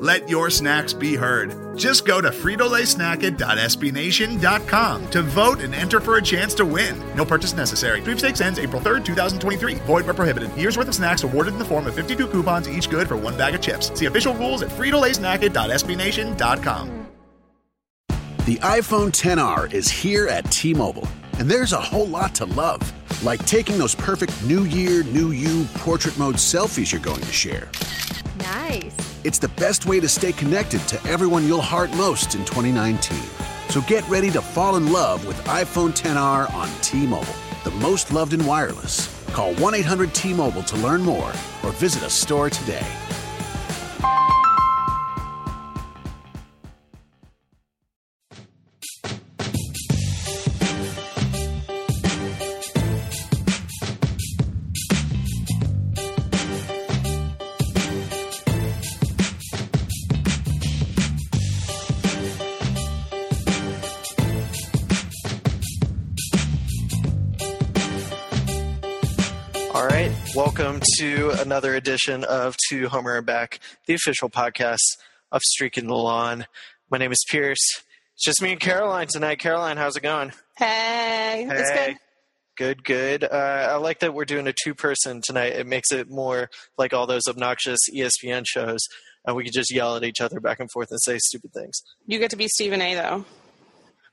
Let 0.00 0.28
your 0.30 0.48
snacks 0.48 0.94
be 0.94 1.14
heard. 1.14 1.76
Just 1.76 2.06
go 2.06 2.22
to 2.22 2.30
fritolaysnacket.sbnation.com 2.30 5.10
to 5.10 5.22
vote 5.22 5.60
and 5.60 5.74
enter 5.74 6.00
for 6.00 6.16
a 6.16 6.22
chance 6.22 6.54
to 6.54 6.64
win. 6.64 6.98
No 7.14 7.26
purchase 7.26 7.52
necessary. 7.52 8.00
Sweepstakes 8.00 8.40
ends 8.40 8.58
April 8.58 8.80
3rd, 8.80 9.04
2023. 9.04 9.74
Void 9.74 10.06
where 10.06 10.14
prohibited. 10.14 10.56
Year's 10.56 10.78
worth 10.78 10.88
of 10.88 10.94
snacks 10.94 11.22
awarded 11.22 11.52
in 11.52 11.58
the 11.58 11.66
form 11.66 11.86
of 11.86 11.94
52 11.94 12.28
coupons, 12.28 12.66
each 12.66 12.88
good 12.88 13.08
for 13.08 13.18
one 13.18 13.36
bag 13.36 13.54
of 13.54 13.60
chips. 13.60 13.92
See 13.92 14.06
official 14.06 14.32
rules 14.36 14.62
at 14.62 14.70
fritolaysnacket.sbnation.com. 14.70 17.06
The 18.46 18.56
iPhone 18.56 19.10
10R 19.10 19.74
is 19.74 19.90
here 19.90 20.28
at 20.28 20.50
T 20.50 20.72
Mobile, 20.72 21.06
and 21.38 21.46
there's 21.46 21.74
a 21.74 21.80
whole 21.80 22.06
lot 22.06 22.34
to 22.36 22.46
love. 22.46 22.80
Like 23.22 23.44
taking 23.44 23.76
those 23.76 23.94
perfect 23.94 24.42
New 24.44 24.64
Year, 24.64 25.02
New 25.02 25.32
You 25.32 25.66
portrait 25.74 26.18
mode 26.18 26.36
selfies 26.36 26.90
you're 26.90 27.02
going 27.02 27.20
to 27.20 27.32
share. 27.32 27.68
Nice. 28.42 28.94
It's 29.24 29.38
the 29.38 29.48
best 29.48 29.86
way 29.86 30.00
to 30.00 30.08
stay 30.08 30.32
connected 30.32 30.80
to 30.88 31.06
everyone 31.06 31.46
you'll 31.46 31.60
heart 31.60 31.94
most 31.96 32.34
in 32.34 32.44
2019. 32.44 33.18
So 33.68 33.80
get 33.82 34.08
ready 34.08 34.30
to 34.30 34.40
fall 34.40 34.76
in 34.76 34.92
love 34.92 35.26
with 35.26 35.36
iPhone 35.44 35.90
10R 35.90 36.52
on 36.54 36.68
T 36.80 37.06
Mobile, 37.06 37.34
the 37.64 37.70
most 37.72 38.12
loved 38.12 38.32
in 38.32 38.44
wireless. 38.44 39.08
Call 39.32 39.54
1 39.54 39.74
800 39.74 40.14
T 40.14 40.32
Mobile 40.34 40.62
to 40.64 40.76
learn 40.78 41.02
more 41.02 41.28
or 41.62 41.70
visit 41.72 42.02
a 42.02 42.10
store 42.10 42.50
today. 42.50 42.86
Welcome 70.80 70.94
to 70.98 71.42
another 71.42 71.74
edition 71.74 72.24
of 72.24 72.56
To 72.70 72.88
Homer 72.88 73.18
and 73.18 73.26
Back, 73.26 73.60
the 73.86 73.92
official 73.92 74.30
podcast 74.30 74.78
of 75.30 75.42
Streaking 75.42 75.88
the 75.88 75.94
Lawn. 75.94 76.46
My 76.90 76.96
name 76.96 77.12
is 77.12 77.22
Pierce. 77.30 77.82
It's 78.14 78.24
just 78.24 78.40
me 78.40 78.52
and 78.52 78.60
Caroline 78.60 79.06
tonight. 79.08 79.40
Caroline, 79.40 79.76
how's 79.76 79.96
it 79.96 80.02
going? 80.02 80.32
Hey, 80.56 81.46
it's 81.50 81.70
good. 81.70 81.96
Good, 82.56 82.84
good. 82.84 83.24
Uh, 83.24 83.68
I 83.72 83.76
like 83.76 83.98
that 84.00 84.14
we're 84.14 84.24
doing 84.24 84.46
a 84.46 84.54
two-person 84.64 85.20
tonight. 85.22 85.52
It 85.52 85.66
makes 85.66 85.92
it 85.92 86.08
more 86.08 86.48
like 86.78 86.94
all 86.94 87.06
those 87.06 87.26
obnoxious 87.28 87.80
ESPN 87.94 88.44
shows, 88.46 88.80
and 89.26 89.36
we 89.36 89.44
can 89.44 89.52
just 89.52 89.74
yell 89.74 89.96
at 89.96 90.04
each 90.04 90.22
other 90.22 90.40
back 90.40 90.60
and 90.60 90.70
forth 90.70 90.88
and 90.90 91.00
say 91.02 91.18
stupid 91.18 91.52
things. 91.52 91.82
You 92.06 92.18
get 92.18 92.30
to 92.30 92.36
be 92.36 92.48
Stephen 92.48 92.80
A. 92.80 92.94
though. 92.94 93.24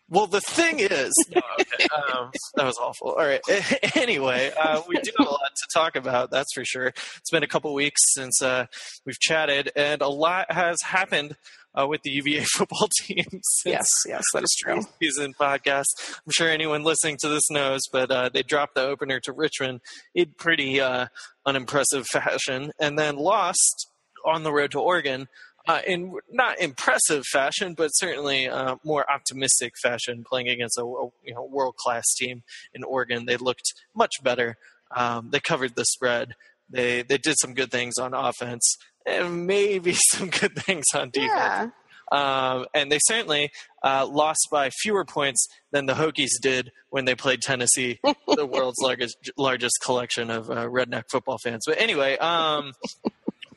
Well, 0.10 0.28
the 0.28 0.40
thing 0.42 0.80
is, 0.80 1.12
no, 1.34 1.42
okay, 1.60 1.88
um, 2.14 2.32
that 2.56 2.66
was 2.66 2.78
awful. 2.78 3.12
All 3.12 3.26
right. 3.26 3.42
Anyway, 3.96 4.52
uh, 4.58 4.82
we 4.88 4.96
do 5.02 5.12
have 5.18 5.28
a 5.28 5.32
lot 5.32 5.40
to 5.56 5.68
talk 5.74 5.96
about. 5.96 6.32
That's 6.32 6.54
for 6.54 6.64
sure. 6.64 6.88
It's 6.88 7.30
been 7.32 7.44
a 7.44 7.48
couple 7.48 7.74
weeks 7.74 8.00
since 8.14 8.42
uh, 8.42 8.68
we've 9.06 9.20
chatted, 9.20 9.72
and 9.76 10.02
a 10.02 10.08
lot 10.08 10.50
has 10.52 10.78
happened 10.84 11.36
uh, 11.78 11.88
with 11.88 12.02
the 12.04 12.12
UVA 12.12 12.46
football 12.54 12.88
team. 13.02 13.26
Since 13.32 13.66
Yes, 13.66 13.90
yes, 14.06 14.24
that 14.34 14.44
is 14.44 14.56
true. 14.62 14.82
Season 15.02 15.34
podcast. 15.40 15.88
I'm 16.26 16.32
sure 16.32 16.48
anyone 16.50 16.84
listening 16.84 17.18
to 17.22 17.30
this 17.30 17.50
knows, 17.50 17.82
but 17.92 18.10
uh, 18.12 18.30
they 18.34 18.44
dropped 18.44 18.76
the 18.76 18.84
opener 18.84 19.20
to 19.22 19.34
Richmond 19.34 19.82
in 20.16 20.34
pretty 20.38 20.80
uh, 20.80 21.08
unimpressive 21.46 22.06
fashion, 22.08 22.72
and 22.80 22.98
then 22.98 23.18
lost 23.18 23.90
on 24.26 24.44
the 24.44 24.52
road 24.54 24.72
to 24.72 24.80
Oregon 24.80 25.28
uh, 25.68 25.82
in 25.86 26.14
not 26.32 26.60
impressive 26.60 27.26
fashion, 27.26 27.74
but 27.74 27.90
certainly 27.90 28.48
uh, 28.48 28.78
more 28.84 29.10
optimistic 29.10 29.74
fashion, 29.82 30.24
playing 30.28 30.48
against 30.48 30.78
a, 30.78 30.84
a 30.84 31.10
you 31.24 31.34
know, 31.34 31.44
world 31.44 31.76
class 31.76 32.06
team 32.16 32.44
in 32.74 32.84
Oregon. 32.84 33.26
They 33.26 33.38
looked 33.38 33.74
much 33.96 34.14
better. 34.24 34.58
Um, 34.96 35.30
they 35.32 35.40
covered 35.40 35.76
the 35.76 35.86
spread. 35.86 36.36
They 36.70 37.02
they 37.02 37.18
did 37.18 37.36
some 37.40 37.54
good 37.54 37.72
things 37.72 37.98
on 37.98 38.14
offense, 38.14 38.78
and 39.06 39.46
maybe 39.46 39.94
some 40.12 40.30
good 40.30 40.56
things 40.56 40.86
on 40.94 41.10
defense. 41.10 41.32
Yeah. 41.32 41.70
Um, 42.10 42.66
and 42.74 42.90
they 42.90 43.00
certainly 43.00 43.52
uh, 43.84 44.08
lost 44.08 44.48
by 44.50 44.70
fewer 44.70 45.04
points 45.04 45.46
than 45.72 45.88
the 45.88 45.94
Hokies 45.94 46.40
did 46.42 46.72
when 46.90 47.04
they 47.04 47.16
played 47.16 47.42
Tennessee, 47.42 48.00
the 48.28 48.46
world's 48.52 48.80
largest 48.82 49.18
largest 49.38 49.76
collection 49.84 50.30
of 50.30 50.50
uh, 50.50 50.68
redneck 50.68 51.04
football 51.10 51.38
fans. 51.44 51.64
But 51.68 51.82
anyway, 51.82 52.18
um, 52.18 52.72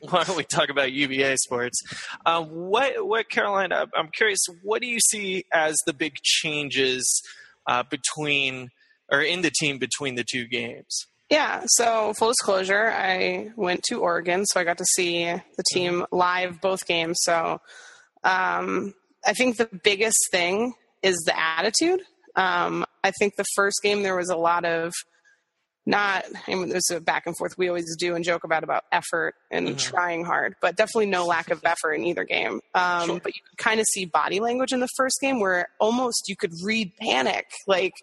why 0.09 0.23
don't 0.23 0.37
we 0.37 0.43
talk 0.43 0.69
about 0.69 0.91
UVA 0.91 1.35
sports? 1.37 1.79
Uh, 2.25 2.43
what, 2.43 3.05
what, 3.05 3.29
Caroline? 3.29 3.71
I'm 3.71 3.89
I'm 3.95 4.09
curious. 4.09 4.39
What 4.63 4.81
do 4.81 4.87
you 4.87 4.99
see 4.99 5.45
as 5.53 5.75
the 5.85 5.93
big 5.93 6.15
changes 6.23 7.21
uh, 7.67 7.83
between 7.83 8.69
or 9.11 9.21
in 9.21 9.41
the 9.41 9.51
team 9.51 9.77
between 9.77 10.15
the 10.15 10.23
two 10.23 10.47
games? 10.47 11.05
Yeah, 11.29 11.63
so 11.65 12.13
full 12.13 12.29
disclosure, 12.29 12.91
I 12.91 13.51
went 13.55 13.83
to 13.83 14.01
Oregon, 14.01 14.45
so 14.45 14.59
I 14.59 14.65
got 14.65 14.77
to 14.79 14.85
see 14.95 15.23
the 15.25 15.63
team 15.71 16.05
live 16.11 16.59
both 16.59 16.85
games. 16.85 17.19
So 17.21 17.61
um, 18.25 18.93
I 19.25 19.31
think 19.33 19.55
the 19.55 19.69
biggest 19.83 20.17
thing 20.31 20.73
is 21.01 21.15
the 21.25 21.39
attitude. 21.39 22.01
Um, 22.35 22.85
I 23.03 23.11
think 23.11 23.35
the 23.35 23.45
first 23.55 23.79
game 23.81 24.03
there 24.03 24.15
was 24.15 24.29
a 24.29 24.35
lot 24.35 24.65
of 24.65 24.91
not 25.85 26.25
I 26.47 26.53
mean, 26.55 26.69
there's 26.69 26.89
a 26.91 27.01
back 27.01 27.25
and 27.25 27.35
forth 27.35 27.57
we 27.57 27.67
always 27.67 27.95
do 27.97 28.13
and 28.15 28.23
joke 28.23 28.43
about 28.43 28.63
about 28.63 28.83
effort 28.91 29.33
and 29.49 29.77
trying 29.79 30.23
hard, 30.25 30.55
but 30.61 30.75
definitely 30.75 31.07
no 31.07 31.25
lack 31.25 31.49
of 31.49 31.61
effort 31.65 31.93
in 31.93 32.03
either 32.05 32.23
game. 32.23 32.61
Um, 32.75 33.07
Sure. 33.07 33.19
But 33.23 33.35
you 33.35 33.41
kind 33.57 33.79
of 33.79 33.85
see 33.91 34.05
body 34.05 34.39
language 34.39 34.73
in 34.73 34.79
the 34.79 34.87
first 34.95 35.17
game 35.21 35.39
where 35.39 35.69
almost 35.79 36.25
you 36.27 36.35
could 36.35 36.51
read 36.63 36.91
panic, 37.01 37.47
like 37.67 37.93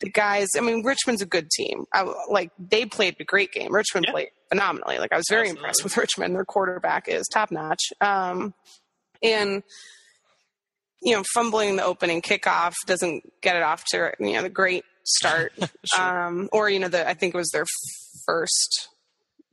the 0.00 0.10
guys. 0.10 0.48
I 0.56 0.60
mean, 0.60 0.84
Richmond's 0.84 1.22
a 1.22 1.26
good 1.26 1.50
team. 1.50 1.86
I, 1.94 2.02
like 2.30 2.50
they 2.58 2.84
played 2.84 3.16
a 3.20 3.24
great 3.24 3.52
game. 3.52 3.72
Richmond 3.74 4.04
Yeah. 4.06 4.12
played 4.12 4.28
phenomenally. 4.50 4.98
Like 4.98 5.12
I 5.12 5.16
was 5.16 5.26
very 5.30 5.42
Absolutely. 5.48 5.60
impressed 5.60 5.84
with 5.84 5.96
Richmond. 5.96 6.34
Their 6.34 6.44
quarterback 6.44 7.08
is 7.08 7.26
top 7.32 7.50
notch. 7.50 7.82
Um, 8.02 8.52
and 9.22 9.62
you 11.00 11.14
know, 11.16 11.22
fumbling 11.32 11.76
the 11.76 11.84
opening 11.84 12.20
kickoff 12.20 12.74
doesn't 12.86 13.22
get 13.40 13.56
it 13.56 13.62
off 13.62 13.84
to 13.92 14.12
you 14.20 14.32
know 14.34 14.42
the 14.42 14.48
great 14.50 14.84
start. 15.08 15.52
um, 15.98 16.48
or 16.52 16.70
you 16.70 16.78
know, 16.78 16.88
the 16.88 17.08
I 17.08 17.14
think 17.14 17.34
it 17.34 17.38
was 17.38 17.50
their 17.50 17.66
first 18.26 18.88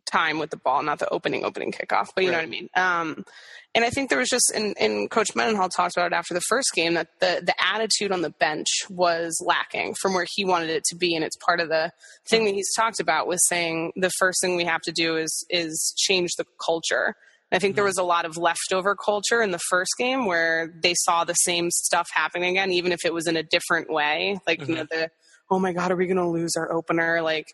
time 0.05 0.39
with 0.39 0.49
the 0.51 0.57
ball, 0.57 0.83
not 0.83 0.99
the 0.99 1.09
opening 1.09 1.43
opening 1.43 1.71
kickoff, 1.71 2.09
but 2.15 2.23
you 2.23 2.31
know 2.31 2.37
what 2.37 2.43
I 2.43 2.49
mean. 2.49 2.69
Um, 2.75 3.25
and 3.73 3.83
I 3.83 3.89
think 3.89 4.09
there 4.09 4.19
was 4.19 4.29
just, 4.29 4.53
and, 4.55 4.73
and 4.79 5.09
Coach 5.09 5.35
Mendenhall 5.35 5.67
talked 5.67 5.97
about 5.97 6.13
it 6.13 6.15
after 6.15 6.33
the 6.33 6.41
first 6.41 6.69
game 6.73 6.93
that 6.93 7.09
the 7.19 7.41
the 7.45 7.55
attitude 7.61 8.11
on 8.13 8.21
the 8.21 8.29
bench 8.29 8.67
was 8.89 9.43
lacking 9.45 9.95
from 9.95 10.13
where 10.13 10.25
he 10.33 10.45
wanted 10.45 10.69
it 10.69 10.83
to 10.85 10.95
be, 10.95 11.15
and 11.15 11.25
it's 11.25 11.35
part 11.37 11.59
of 11.59 11.69
the 11.69 11.91
thing 12.29 12.45
that 12.45 12.53
he's 12.53 12.73
talked 12.73 12.99
about 12.99 13.27
was 13.27 13.45
saying 13.47 13.91
the 13.95 14.11
first 14.17 14.39
thing 14.41 14.55
we 14.55 14.63
have 14.63 14.81
to 14.81 14.91
do 14.91 15.17
is 15.17 15.45
is 15.49 15.93
change 15.97 16.31
the 16.37 16.45
culture. 16.65 17.15
I 17.51 17.59
think 17.59 17.75
there 17.75 17.83
was 17.83 17.97
a 17.97 18.03
lot 18.03 18.25
of 18.25 18.37
leftover 18.37 18.95
culture 18.95 19.41
in 19.41 19.51
the 19.51 19.59
first 19.69 19.91
game 19.97 20.25
where 20.25 20.73
they 20.81 20.93
saw 20.95 21.23
the 21.23 21.33
same 21.33 21.69
stuff 21.69 22.07
happening 22.11 22.51
again, 22.51 22.71
even 22.71 22.91
if 22.91 23.05
it 23.05 23.13
was 23.13 23.27
in 23.27 23.37
a 23.37 23.43
different 23.43 23.89
way. 23.89 24.39
Like, 24.47 24.67
you 24.67 24.75
know, 24.75 24.85
the, 24.89 25.09
oh 25.49 25.59
my 25.59 25.73
God, 25.73 25.91
are 25.91 25.95
we 25.95 26.07
going 26.07 26.17
to 26.17 26.27
lose 26.27 26.55
our 26.55 26.71
opener? 26.71 27.21
Like, 27.21 27.53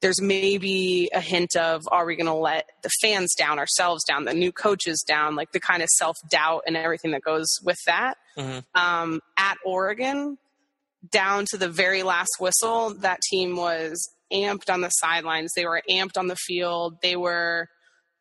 there's 0.00 0.20
maybe 0.20 1.10
a 1.12 1.20
hint 1.20 1.56
of, 1.56 1.82
are 1.92 2.06
we 2.06 2.16
going 2.16 2.26
to 2.26 2.32
let 2.32 2.68
the 2.82 2.90
fans 3.02 3.34
down, 3.34 3.58
ourselves 3.58 4.02
down, 4.04 4.24
the 4.24 4.34
new 4.34 4.50
coaches 4.52 5.04
down, 5.06 5.36
like 5.36 5.52
the 5.52 5.60
kind 5.60 5.82
of 5.82 5.88
self 5.90 6.16
doubt 6.30 6.62
and 6.66 6.76
everything 6.76 7.10
that 7.10 7.22
goes 7.22 7.48
with 7.62 7.78
that. 7.86 8.16
Mhm. 8.36 8.64
Um, 8.74 9.20
at 9.36 9.58
Oregon, 9.64 10.38
down 11.10 11.44
to 11.50 11.58
the 11.58 11.68
very 11.68 12.02
last 12.02 12.30
whistle, 12.38 12.94
that 13.00 13.20
team 13.30 13.56
was 13.56 14.10
amped 14.32 14.72
on 14.72 14.80
the 14.80 14.90
sidelines. 14.90 15.52
They 15.54 15.66
were 15.66 15.82
amped 15.88 16.16
on 16.16 16.28
the 16.28 16.36
field. 16.36 16.96
They 17.02 17.16
were 17.16 17.68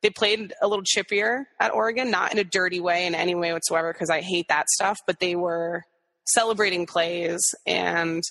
they 0.01 0.09
played 0.09 0.53
a 0.61 0.67
little 0.67 0.85
chippier 0.85 1.43
at 1.59 1.73
Oregon, 1.73 2.09
not 2.09 2.31
in 2.31 2.39
a 2.39 2.43
dirty 2.45 2.79
way 2.79 3.05
in 3.05 3.13
any 3.13 3.35
way 3.35 3.51
whatsoever, 3.51 3.91
because 3.91 4.09
I 4.09 4.21
hate 4.21 4.47
that 4.47 4.69
stuff. 4.69 4.97
But 5.05 5.19
they 5.19 5.35
were 5.35 5.83
celebrating 6.23 6.85
plays 6.85 7.41
and 7.65 8.23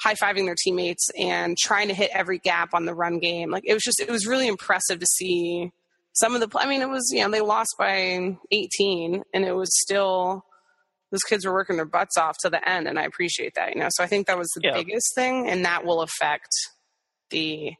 high 0.00 0.14
fiving 0.14 0.46
their 0.46 0.56
teammates 0.58 1.08
and 1.18 1.56
trying 1.56 1.88
to 1.88 1.94
hit 1.94 2.10
every 2.12 2.38
gap 2.38 2.74
on 2.74 2.86
the 2.86 2.94
run 2.94 3.18
game. 3.18 3.50
Like 3.50 3.64
it 3.66 3.74
was 3.74 3.82
just, 3.82 4.00
it 4.00 4.10
was 4.10 4.26
really 4.26 4.48
impressive 4.48 4.98
to 4.98 5.06
see 5.06 5.70
some 6.14 6.34
of 6.34 6.40
the, 6.40 6.58
I 6.58 6.66
mean, 6.66 6.82
it 6.82 6.88
was, 6.88 7.08
you 7.12 7.22
know, 7.22 7.30
they 7.30 7.40
lost 7.40 7.74
by 7.78 8.36
18 8.50 9.22
and 9.32 9.44
it 9.44 9.52
was 9.52 9.70
still, 9.80 10.44
those 11.10 11.22
kids 11.22 11.44
were 11.46 11.52
working 11.52 11.76
their 11.76 11.84
butts 11.84 12.16
off 12.16 12.36
to 12.42 12.50
the 12.50 12.66
end. 12.68 12.88
And 12.88 12.98
I 12.98 13.04
appreciate 13.04 13.54
that, 13.54 13.74
you 13.74 13.80
know. 13.80 13.88
So 13.90 14.02
I 14.02 14.06
think 14.06 14.26
that 14.26 14.38
was 14.38 14.48
the 14.54 14.62
Yeah. 14.64 14.74
biggest 14.74 15.14
thing. 15.14 15.48
And 15.48 15.64
that 15.64 15.84
will 15.84 16.00
affect 16.02 16.50
the 17.30 17.72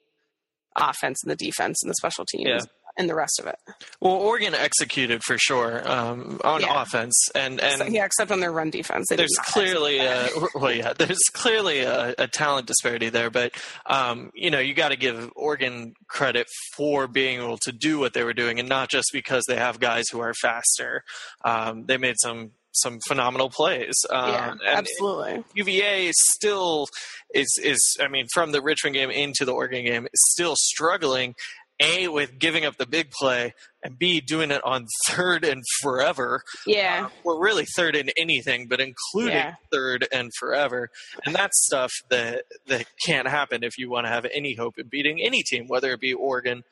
offense 0.76 1.22
and 1.22 1.30
the 1.30 1.36
defense 1.36 1.82
and 1.82 1.90
the 1.90 1.94
special 1.94 2.24
teams 2.24 2.48
Yeah. 2.48 2.60
And 2.96 3.08
the 3.08 3.14
rest 3.14 3.40
of 3.40 3.46
it. 3.46 3.56
Well, 4.00 4.12
Oregon 4.14 4.54
executed 4.54 5.22
for 5.24 5.38
sure 5.38 5.88
um, 5.90 6.40
on 6.44 6.60
Yeah. 6.60 6.82
offense, 6.82 7.14
and 7.34 7.60
and 7.60 7.78
So, 7.78 7.86
yeah, 7.86 8.04
except 8.04 8.30
on 8.30 8.40
their 8.40 8.52
run 8.52 8.70
defense. 8.70 9.06
They 9.08 9.16
there's 9.16 9.36
clearly 9.46 9.98
a, 9.98 10.28
well, 10.54 10.72
yeah, 10.72 10.92
there's 10.92 11.18
clearly 11.32 11.80
a, 11.80 12.14
a 12.18 12.28
talent 12.28 12.66
disparity 12.66 13.08
there, 13.08 13.30
but 13.30 13.52
um, 13.86 14.30
you 14.34 14.50
know 14.50 14.58
you 14.58 14.74
got 14.74 14.90
to 14.90 14.96
give 14.96 15.30
Oregon 15.36 15.94
credit 16.08 16.46
for 16.76 17.06
being 17.06 17.40
able 17.40 17.58
to 17.58 17.72
do 17.72 17.98
what 17.98 18.12
they 18.14 18.24
were 18.24 18.34
doing, 18.34 18.58
and 18.60 18.68
not 18.68 18.88
just 18.90 19.08
because 19.12 19.44
they 19.48 19.56
have 19.56 19.80
guys 19.80 20.04
who 20.10 20.20
are 20.20 20.34
faster. 20.34 21.02
Um, 21.44 21.86
they 21.86 21.96
made 21.96 22.16
some 22.18 22.52
some 22.74 22.98
phenomenal 23.06 23.50
plays. 23.50 23.92
Um, 24.08 24.28
Yeah, 24.30 24.54
absolutely. 24.66 25.44
UVA 25.54 26.10
still 26.14 26.86
is 27.34 27.48
is 27.62 27.78
I 28.00 28.08
mean 28.08 28.26
from 28.32 28.52
the 28.52 28.62
Richmond 28.62 28.94
game 28.94 29.10
into 29.10 29.44
the 29.44 29.52
Oregon 29.52 29.84
game 29.84 30.04
is 30.06 30.22
still 30.32 30.54
struggling. 30.56 31.34
A 31.82 32.08
with 32.08 32.38
giving 32.38 32.64
up 32.64 32.76
the 32.76 32.86
big 32.86 33.10
play, 33.10 33.54
and 33.82 33.98
B 33.98 34.20
doing 34.20 34.50
it 34.50 34.62
on 34.64 34.86
third 35.08 35.44
and 35.44 35.62
forever. 35.82 36.42
Yeah. 36.66 37.08
Well, 37.24 37.38
really 37.38 37.66
third 37.76 37.96
in 37.96 38.10
anything, 38.16 38.68
but 38.68 38.80
including 38.80 39.36
Yeah. 39.36 39.54
third 39.72 40.06
and 40.12 40.30
forever. 40.38 40.88
And 41.26 41.34
that's 41.34 41.64
stuff 41.66 41.90
that 42.10 42.44
that 42.66 42.86
can't 43.06 43.26
happen 43.28 43.64
if 43.64 43.76
you 43.78 43.90
want 43.90 44.06
to 44.06 44.10
have 44.10 44.26
any 44.32 44.54
hope 44.54 44.78
in 44.78 44.86
beating 44.88 45.20
any 45.20 45.42
team, 45.42 45.66
whether 45.66 45.92
it 45.92 46.00
be 46.00 46.14
Oregon 46.14 46.62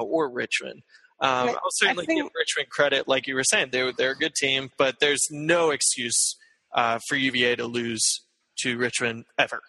uh, 0.00 0.04
or 0.04 0.28
Richmond. 0.30 0.82
Um, 1.20 1.48
I'll 1.48 1.70
certainly 1.70 2.04
think- 2.04 2.20
give 2.24 2.30
Richmond 2.36 2.68
credit, 2.70 3.08
like 3.08 3.26
you 3.26 3.34
were 3.36 3.44
saying, 3.44 3.68
they're 3.72 3.92
they're 3.92 4.10
a 4.10 4.16
good 4.16 4.34
team, 4.34 4.70
but 4.76 4.96
there's 5.00 5.24
no 5.30 5.70
excuse 5.70 6.36
uh, 6.74 6.98
for 7.08 7.16
UVA 7.16 7.56
to 7.56 7.66
lose 7.66 8.02
to 8.58 8.76
Richmond 8.76 9.24
ever. 9.38 9.62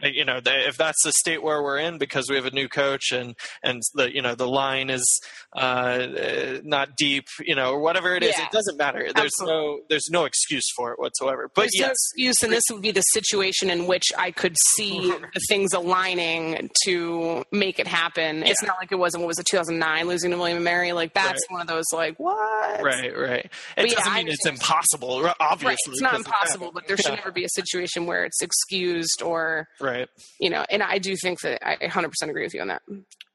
You 0.00 0.24
know, 0.24 0.40
if 0.44 0.76
that's 0.76 1.02
the 1.04 1.12
state 1.12 1.42
where 1.42 1.62
we're 1.62 1.78
in 1.78 1.98
because 1.98 2.26
we 2.30 2.36
have 2.36 2.46
a 2.46 2.50
new 2.52 2.68
coach 2.68 3.10
and 3.12 3.34
and 3.62 3.82
the 3.94 4.14
you 4.14 4.22
know 4.22 4.34
the 4.34 4.46
line 4.46 4.90
is 4.90 5.20
uh, 5.56 5.58
uh, 5.60 6.60
not 6.64 6.96
deep, 6.96 7.26
you 7.40 7.54
know, 7.54 7.72
or 7.72 7.80
whatever 7.80 8.14
it 8.14 8.22
is, 8.22 8.34
Yeah. 8.38 8.46
it 8.46 8.52
doesn't 8.52 8.76
matter. 8.76 9.08
There's 9.14 9.32
no 9.40 9.80
there's 9.88 10.08
no 10.10 10.24
excuse 10.24 10.64
for 10.76 10.92
it 10.92 10.98
whatsoever. 10.98 11.50
But 11.54 11.62
There's 11.62 11.72
no 11.80 11.86
yes, 11.86 11.96
excuse, 12.12 12.36
and 12.42 12.52
this 12.52 12.62
would 12.70 12.82
be 12.82 12.90
the 12.92 13.00
situation 13.00 13.70
in 13.70 13.86
which 13.86 14.04
I 14.16 14.30
could 14.30 14.56
see 14.76 15.10
the 15.10 15.40
things 15.48 15.72
aligning 15.72 16.70
to 16.84 17.44
make 17.50 17.78
it 17.78 17.86
happen. 17.86 18.42
It's 18.44 18.62
not 18.62 18.76
like 18.80 18.92
it 18.92 18.98
was 18.98 19.14
in 19.14 19.20
what 19.20 19.26
was 19.28 19.38
it 19.38 19.46
2009 19.46 20.06
losing 20.06 20.30
to 20.30 20.36
William 20.36 20.58
and 20.58 20.64
Mary. 20.64 20.92
Like 20.92 21.14
that's 21.14 21.28
Right. 21.48 21.54
one 21.54 21.60
of 21.62 21.66
those 21.66 21.84
like 21.92 22.16
what? 22.18 22.82
right, 22.82 23.16
right. 23.16 23.44
It 23.46 23.50
But 23.76 23.88
doesn't 23.90 24.12
I 24.12 24.18
mean 24.18 24.28
it's 24.28 24.46
impossible. 24.46 25.28
Obviously, 25.40 25.66
Right, 25.68 25.76
it's 25.88 26.00
not 26.00 26.14
impossible, 26.14 26.70
but 26.72 26.86
there 26.86 26.96
should 26.96 27.06
Yeah. 27.10 27.14
never 27.16 27.32
be 27.32 27.44
a 27.44 27.48
situation 27.50 28.06
where 28.06 28.24
it's 28.24 28.40
excused 28.42 29.22
or 29.22 29.68
Right. 29.80 29.87
You 30.40 30.50
know. 30.50 30.64
And 30.70 30.82
I 30.82 30.98
do 30.98 31.14
think 31.16 31.40
that 31.42 31.66
I 31.66 31.76
100% 31.88 32.10
agree 32.28 32.42
with 32.44 32.54
you 32.54 32.60
on 32.60 32.68
that. 32.68 32.82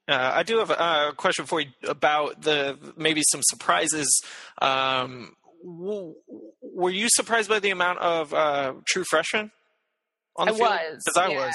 Uh, 0.06 0.32
I 0.34 0.42
do 0.42 0.58
have 0.58 0.70
a, 0.70 1.12
question 1.16 1.46
for 1.46 1.60
you 1.60 1.68
about 1.88 2.42
the 2.42 2.78
maybe 2.96 3.22
some 3.30 3.40
surprises. 3.42 4.22
Um, 4.60 5.34
w- 5.64 6.14
were 6.62 6.90
you 6.90 7.08
surprised 7.10 7.48
by 7.48 7.58
the 7.58 7.70
amount 7.70 7.98
of 8.00 8.34
uh, 8.34 8.74
true 8.86 9.04
freshmen? 9.04 9.50
On 10.36 10.48
I 10.48 10.52
the 10.52 10.58
field? 10.58 10.70
was, 10.70 11.02
because 11.04 11.16
I 11.16 11.28
yeah. 11.32 11.46
was. 11.46 11.54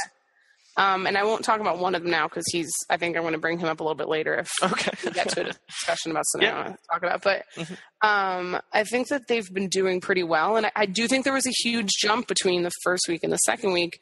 Um, 0.78 1.08
and 1.08 1.18
I 1.18 1.26
won't 1.26 1.44
talk 1.44 1.60
about 1.60 1.80
one 1.80 1.94
of 1.94 2.04
them 2.04 2.12
now 2.12 2.28
because 2.28 2.46
he's. 2.52 2.72
I 2.90 2.96
think 2.96 3.18
I'm 3.18 3.24
going 3.24 3.34
to 3.34 3.40
bring 3.40 3.60
him 3.60 3.68
up 3.68 3.82
a 3.82 3.84
little 3.84 3.98
bit 3.98 4.08
later 4.08 4.36
if 4.36 4.50
Okay. 4.64 4.92
we 5.04 5.12
get 5.12 5.28
to 5.32 5.42
a 5.42 5.44
discussion 5.68 6.12
about 6.12 6.24
something 6.28 6.48
Yeah. 6.48 6.56
I 6.56 6.64
want 6.70 6.76
to 6.78 6.80
talk 6.92 7.04
about. 7.04 7.22
But 7.22 7.44
Mhm. 7.58 7.78
um, 8.02 8.62
I 8.72 8.84
think 8.86 9.10
that 9.10 9.28
they've 9.28 9.52
been 9.54 9.68
doing 9.68 10.00
pretty 10.00 10.24
well, 10.24 10.56
and 10.56 10.68
I, 10.68 10.72
I 10.76 10.86
do 10.86 11.08
think 11.08 11.26
there 11.26 11.34
was 11.34 11.46
a 11.48 11.52
huge 11.52 11.90
jump 12.00 12.28
between 12.28 12.64
the 12.64 12.72
first 12.84 13.04
week 13.10 13.24
and 13.24 13.34
the 13.34 13.38
second 13.38 13.74
week. 13.74 14.00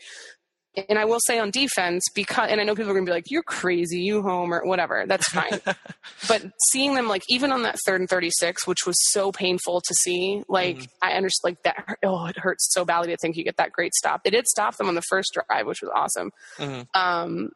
And 0.89 0.99
I 0.99 1.05
will 1.05 1.19
say 1.19 1.39
on 1.39 1.49
defense, 1.51 2.03
because 2.13 2.49
and 2.51 2.61
I 2.61 2.63
know 2.63 2.75
people 2.75 2.91
are 2.91 2.93
going 2.93 3.05
to 3.05 3.09
be 3.09 3.13
like, 3.15 3.31
"You're 3.31 3.43
crazy, 3.43 3.99
you 4.01 4.21
home 4.21 4.53
or 4.53 4.63
whatever." 4.65 5.05
That's 5.07 5.27
fine. 5.29 5.59
but 6.27 6.43
seeing 6.71 6.93
them 6.95 7.07
like 7.07 7.23
even 7.29 7.51
on 7.51 7.63
that 7.63 7.77
third 7.85 7.99
and 8.01 8.09
thirty 8.09 8.29
six, 8.31 8.67
which 8.67 8.85
was 8.85 8.95
so 9.11 9.31
painful 9.31 9.81
to 9.81 9.93
see, 10.03 10.43
like 10.47 10.77
Mhm. 10.77 10.87
I 11.01 11.11
understand, 11.13 11.43
like 11.43 11.63
that. 11.63 11.97
Oh, 12.03 12.25
it 12.27 12.37
hurts 12.37 12.67
so 12.71 12.85
badly 12.85 13.09
to 13.09 13.17
think 13.17 13.35
you 13.37 13.43
get 13.43 13.57
that 13.57 13.71
great 13.71 13.93
stop. 13.95 14.23
They 14.23 14.29
did 14.29 14.45
stop 14.47 14.77
them 14.77 14.87
on 14.87 14.95
the 14.95 15.01
first 15.09 15.33
drive, 15.33 15.65
which 15.65 15.81
was 15.81 15.91
awesome 15.95 16.31
Mhm. 16.57 16.87
um, 16.93 17.51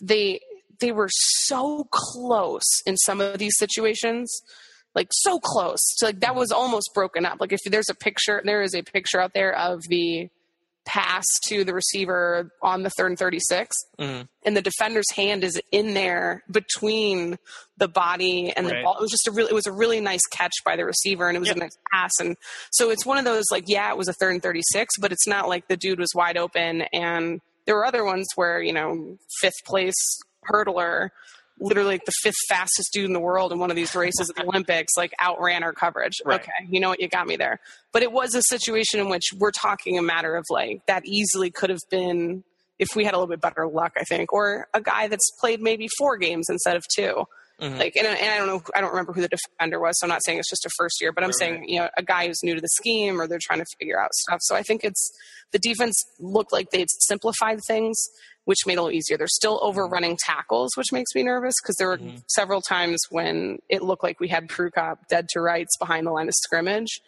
they 0.00 0.40
they 0.80 0.92
were 0.92 1.08
so 1.10 1.88
close 1.90 2.62
in 2.86 2.96
some 2.96 3.20
of 3.20 3.38
these 3.38 3.56
situations 3.58 4.40
like 4.94 5.08
so 5.10 5.38
close 5.40 5.80
so 5.96 6.06
like 6.06 6.20
that 6.20 6.34
was 6.36 6.52
almost 6.52 6.90
broken 6.94 7.26
up 7.26 7.38
like 7.40 7.52
if 7.52 7.58
there's 7.66 7.88
a 7.90 7.94
picture 7.94 8.40
there 8.44 8.62
is 8.62 8.74
a 8.74 8.82
picture 8.82 9.20
out 9.20 9.32
there 9.34 9.52
of 9.56 9.82
the 9.88 10.28
pass 10.88 11.24
to 11.46 11.64
the 11.64 11.74
receiver 11.74 12.50
on 12.62 12.82
the 12.82 12.88
third 12.96 13.10
and 13.10 13.18
36 13.18 13.76
Mhm. 14.00 14.26
and 14.42 14.56
the 14.56 14.62
defender's 14.62 15.04
hand 15.14 15.44
is 15.44 15.60
in 15.70 15.92
there 15.92 16.42
between 16.50 17.38
the 17.76 17.88
body 17.88 18.50
and 18.56 18.66
the 18.66 18.80
ball. 18.82 18.96
It 18.96 19.02
was 19.02 19.10
just 19.10 19.28
a 19.28 19.30
really, 19.30 19.50
it 19.50 19.54
was 19.54 19.66
a 19.66 19.72
really 19.72 20.00
nice 20.00 20.24
catch 20.32 20.54
by 20.64 20.76
the 20.76 20.86
receiver, 20.86 21.28
and 21.28 21.36
it 21.36 21.40
was 21.40 21.48
Yep. 21.48 21.56
a 21.56 21.60
nice 21.60 21.76
pass. 21.92 22.12
And 22.20 22.36
so 22.72 22.88
it's 22.88 23.04
one 23.04 23.18
of 23.18 23.24
those 23.26 23.44
like, 23.52 23.64
yeah, 23.66 23.90
it 23.90 23.98
was 23.98 24.08
a 24.08 24.14
third 24.14 24.32
and 24.32 24.42
thirty 24.42 24.62
six, 24.72 24.94
but 24.98 25.12
it's 25.12 25.26
not 25.26 25.46
like 25.46 25.68
the 25.68 25.76
dude 25.76 25.98
was 25.98 26.10
wide 26.14 26.38
open. 26.38 26.82
And 26.92 27.40
there 27.66 27.74
were 27.74 27.84
other 27.84 28.02
ones 28.04 28.26
where 28.36 28.62
you 28.62 28.72
know 28.72 29.18
fifth 29.42 29.62
place 29.66 29.94
hurdler. 30.50 31.10
Literally, 31.60 31.94
like 31.94 32.04
the 32.04 32.12
fifth 32.22 32.36
fastest 32.48 32.90
dude 32.92 33.04
in 33.06 33.12
the 33.12 33.20
world 33.20 33.52
in 33.52 33.58
one 33.58 33.70
of 33.70 33.76
these 33.76 33.94
races 33.94 34.30
at 34.30 34.36
the 34.36 34.44
Olympics, 34.44 34.92
like 34.96 35.12
outran 35.20 35.62
our 35.62 35.72
coverage. 35.72 36.14
Right. 36.24 36.40
Okay, 36.40 36.52
you 36.68 36.80
know 36.80 36.88
what, 36.90 37.00
you 37.00 37.08
got 37.08 37.26
me 37.26 37.36
there. 37.36 37.58
But 37.92 38.02
it 38.02 38.12
was 38.12 38.34
a 38.34 38.42
situation 38.42 39.00
in 39.00 39.08
which 39.08 39.24
we're 39.36 39.50
talking 39.50 39.98
a 39.98 40.02
matter 40.02 40.36
of 40.36 40.44
like 40.50 40.86
that 40.86 41.04
easily 41.04 41.50
could 41.50 41.70
have 41.70 41.80
been 41.90 42.44
if 42.78 42.88
we 42.94 43.04
had 43.04 43.12
a 43.14 43.16
little 43.16 43.28
bit 43.28 43.40
better 43.40 43.66
luck, 43.66 43.92
I 43.98 44.04
think, 44.04 44.32
or 44.32 44.68
a 44.72 44.80
guy 44.80 45.08
that's 45.08 45.30
played 45.40 45.60
maybe 45.60 45.88
four 45.98 46.16
games 46.16 46.46
instead 46.48 46.76
of 46.76 46.84
2 46.94 47.24
Mhm. 47.60 47.76
Like, 47.76 47.96
and, 47.96 48.06
and 48.06 48.30
I 48.30 48.38
don't 48.38 48.46
know, 48.46 48.62
I 48.72 48.80
don't 48.80 48.90
remember 48.90 49.12
who 49.12 49.20
the 49.20 49.28
defender 49.28 49.80
was, 49.80 49.98
so 49.98 50.04
I'm 50.06 50.10
not 50.10 50.22
saying 50.24 50.38
it's 50.38 50.48
just 50.48 50.64
a 50.64 50.70
first 50.78 51.00
year, 51.00 51.10
but 51.10 51.24
I'm 51.24 51.30
Right, 51.30 51.38
saying, 51.40 51.64
you 51.68 51.80
know, 51.80 51.88
a 51.96 52.04
guy 52.04 52.28
who's 52.28 52.38
new 52.44 52.54
to 52.54 52.60
the 52.60 52.68
scheme 52.68 53.20
or 53.20 53.26
they're 53.26 53.40
trying 53.42 53.58
to 53.58 53.64
figure 53.80 54.00
out 54.00 54.14
stuff. 54.14 54.38
So 54.42 54.54
I 54.54 54.62
think 54.62 54.84
it's 54.84 55.10
the 55.50 55.58
defense 55.58 56.00
looked 56.20 56.52
like 56.52 56.70
they'd 56.70 56.86
simplified 57.00 57.58
things, 57.66 57.96
which 58.48 58.64
made 58.66 58.72
it 58.72 58.76
a 58.78 58.82
little 58.82 58.96
easier. 58.96 59.18
They're 59.18 59.26
still 59.28 59.58
overrunning 59.62 60.16
tackles, 60.24 60.70
which 60.74 60.90
makes 60.90 61.14
me 61.14 61.22
nervous 61.22 61.52
because 61.62 61.76
there 61.76 61.88
were 61.88 61.98
Mhm. 61.98 62.22
several 62.28 62.62
times 62.62 62.98
when 63.10 63.58
it 63.68 63.82
looked 63.82 64.02
like 64.02 64.20
we 64.20 64.28
had 64.28 64.48
Prukop 64.48 65.06
dead 65.10 65.28
to 65.34 65.42
rights 65.42 65.76
behind 65.76 66.06
the 66.06 66.12
line 66.12 66.28
of 66.28 66.34
scrimmage. 66.34 66.98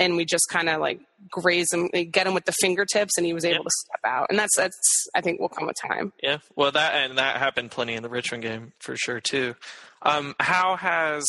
And 0.00 0.16
we 0.16 0.24
just 0.24 0.48
kind 0.50 0.68
of 0.68 0.80
like 0.80 0.98
graze 1.30 1.72
him, 1.72 1.86
get 2.10 2.26
him 2.26 2.34
with 2.34 2.46
the 2.46 2.54
fingertips, 2.60 3.16
and 3.16 3.24
he 3.24 3.32
was 3.32 3.44
able 3.44 3.58
Yep. 3.58 3.64
to 3.64 3.70
step 3.70 4.00
out. 4.04 4.26
And 4.28 4.36
that's 4.40 4.56
that's 4.56 5.06
I 5.14 5.20
think 5.20 5.38
will 5.38 5.48
come 5.50 5.66
with 5.68 5.76
time. 5.80 6.12
Yeah, 6.20 6.38
well, 6.56 6.72
that 6.72 6.94
and 6.94 7.16
that 7.16 7.36
happened 7.36 7.70
plenty 7.70 7.94
in 7.94 8.02
the 8.02 8.08
Richmond 8.08 8.42
game 8.42 8.72
for 8.80 8.96
sure 8.96 9.20
too. 9.20 9.54
Um, 10.02 10.34
how 10.40 10.74
has 10.74 11.24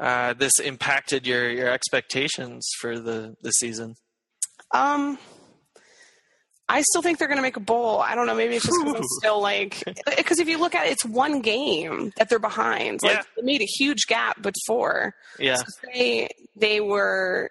uh, 0.00 0.32
this 0.32 0.58
impacted 0.58 1.28
your 1.28 1.48
your 1.48 1.68
expectations 1.68 2.68
for 2.80 2.98
the 2.98 3.36
the 3.42 3.52
season? 3.52 3.94
Um, 4.72 5.18
I 6.68 6.80
still 6.82 7.02
think 7.02 7.18
they're 7.18 7.28
going 7.28 7.36
to 7.38 7.42
make 7.42 7.56
a 7.56 7.60
bowl. 7.60 8.00
I 8.00 8.14
don't 8.14 8.26
know. 8.26 8.34
Maybe 8.34 8.56
it's 8.56 8.64
just 8.66 8.78
because 8.82 8.96
I'm 9.00 9.04
still 9.20 9.40
like 9.42 9.82
because 10.16 10.38
if 10.38 10.48
you 10.48 10.58
look 10.58 10.74
at 10.74 10.86
it, 10.86 10.92
it's 10.92 11.04
one 11.04 11.40
game 11.42 12.12
that 12.16 12.28
they're 12.30 12.38
behind. 12.38 13.00
Like 13.02 13.12
Yeah. 13.16 13.22
they 13.36 13.42
made 13.42 13.60
a 13.60 13.66
huge 13.66 14.06
gap 14.06 14.40
before. 14.40 15.14
Yeah, 15.38 15.56
So 15.56 15.64
they 15.92 16.28
they 16.56 16.80
were 16.80 17.50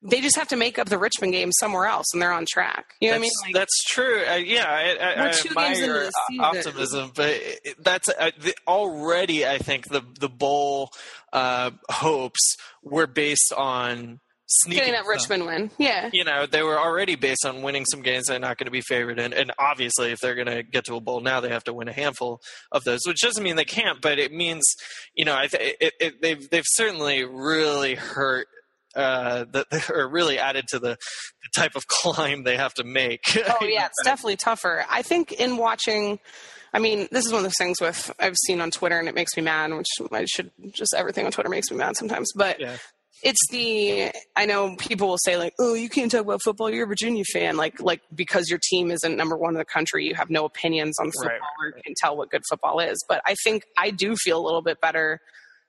they 0.00 0.20
just 0.20 0.36
have 0.36 0.46
to 0.48 0.56
make 0.56 0.78
up 0.78 0.88
the 0.88 0.96
Richmond 0.96 1.32
game 1.32 1.50
somewhere 1.50 1.86
else, 1.86 2.06
and 2.12 2.22
they're 2.22 2.32
on 2.32 2.46
track. 2.48 2.94
You 3.00 3.08
know 3.10 3.14
what 3.14 3.18
I 3.18 3.20
mean? 3.22 3.30
that's, 3.34 3.46
Like, 3.46 3.54
that's 3.54 3.84
true. 3.88 4.22
Uh, 4.30 4.34
yeah, 4.36 4.64
I, 4.64 4.80
I, 4.94 5.20
We're 5.22 5.28
I 5.28 5.32
two 5.32 5.48
admire 5.48 5.66
games 5.74 5.80
into 5.80 5.92
the 5.94 6.12
season. 6.28 6.44
optimism, 6.44 7.12
but 7.16 7.40
that's 7.80 8.08
uh, 8.08 8.30
the, 8.40 8.54
already. 8.68 9.44
I 9.44 9.58
think 9.58 9.88
the 9.88 10.02
the 10.20 10.28
bowl 10.28 10.90
uh, 11.32 11.72
hopes 11.90 12.56
were 12.82 13.08
based 13.08 13.52
on 13.56 14.20
sneaking 14.48 14.78
getting 14.78 14.92
that. 14.94 15.06
Richmond 15.06 15.44
win. 15.46 15.70
Yeah. 15.78 16.08
you 16.12 16.24
know, 16.24 16.46
they 16.46 16.62
were 16.62 16.78
already 16.78 17.14
based 17.14 17.44
on 17.44 17.62
winning 17.62 17.84
some 17.84 18.02
games 18.02 18.26
they're 18.26 18.38
not 18.38 18.56
going 18.58 18.64
to 18.66 18.70
be 18.72 18.80
favored 18.80 19.18
in. 19.18 19.32
And 19.32 19.52
obviously, 19.58 20.10
if 20.10 20.18
they're 20.20 20.34
going 20.34 20.46
to 20.46 20.62
get 20.62 20.84
to 20.86 20.96
a 20.96 21.00
bowl 21.00 21.20
now, 21.20 21.40
they 21.40 21.50
have 21.50 21.64
to 21.64 21.72
win 21.74 21.88
a 21.88 21.92
handful 21.92 22.40
of 22.72 22.84
those, 22.84 23.00
which 23.06 23.20
doesn't 23.20 23.42
mean 23.42 23.56
they 23.56 23.64
can't, 23.64 24.00
but 24.00 24.18
it 24.18 24.32
means, 24.32 24.64
you 25.14 25.24
know, 25.24 25.36
I 25.36 25.46
th- 25.48 25.76
it, 25.80 25.92
it, 26.00 26.22
they've, 26.22 26.50
they've 26.50 26.64
certainly 26.66 27.24
really 27.24 27.94
hurt. 27.94 28.48
Uh, 28.96 29.44
that 29.52 29.66
or 29.94 30.08
really 30.08 30.38
added 30.38 30.66
to 30.66 30.78
the, 30.78 30.88
the 30.96 31.48
type 31.60 31.76
of 31.76 31.86
climb 32.02 32.42
they 32.44 32.56
have 32.56 32.72
to 32.74 32.84
make. 32.84 33.20
Oh 33.60 33.64
yeah, 33.66 33.84
it's 33.86 34.02
definitely 34.02 34.36
tougher. 34.36 34.84
I 34.88 35.02
think 35.02 35.30
in 35.32 35.58
watching, 35.58 36.18
I 36.72 36.78
mean, 36.78 37.06
this 37.12 37.26
is 37.26 37.30
one 37.32 37.40
of 37.40 37.44
those 37.44 37.58
things 37.58 37.80
with 37.82 38.12
I've 38.18 38.34
seen 38.46 38.60
on 38.62 38.70
Twitter 38.70 38.98
and 38.98 39.06
it 39.08 39.14
makes 39.14 39.36
me 39.36 39.42
mad, 39.42 39.72
which 39.74 39.86
I 40.10 40.24
should 40.24 40.50
just 40.72 40.94
everything 40.96 41.26
on 41.26 41.32
Twitter 41.32 41.50
makes 41.50 41.70
me 41.70 41.76
mad 41.76 41.96
sometimes. 41.96 42.32
But 42.34 42.58
Yeah. 42.60 42.78
It's 43.22 43.40
the 43.50 44.10
I 44.36 44.46
know 44.46 44.76
people 44.76 45.08
will 45.08 45.18
say 45.18 45.36
like, 45.36 45.54
oh, 45.58 45.74
you 45.74 45.88
can't 45.88 46.10
talk 46.10 46.22
about 46.22 46.40
football. 46.42 46.70
You're 46.70 46.84
a 46.84 46.88
Virginia 46.88 47.24
fan, 47.32 47.56
like 47.56 47.80
like 47.80 48.00
because 48.14 48.48
your 48.48 48.60
team 48.70 48.90
isn't 48.90 49.16
number 49.16 49.36
one 49.36 49.54
in 49.54 49.58
the 49.58 49.64
country, 49.64 50.06
you 50.06 50.14
have 50.14 50.30
no 50.30 50.44
opinions 50.44 50.98
on 51.00 51.10
football 51.10 51.38
Right, 51.60 51.74
or 51.74 51.82
can 51.82 51.94
tell 51.96 52.16
what 52.16 52.30
good 52.30 52.42
football 52.48 52.80
is. 52.80 53.02
But 53.08 53.22
I 53.26 53.34
think 53.44 53.64
I 53.76 53.90
do 53.90 54.16
feel 54.16 54.40
a 54.40 54.44
little 54.44 54.62
bit 54.62 54.80
better 54.80 55.20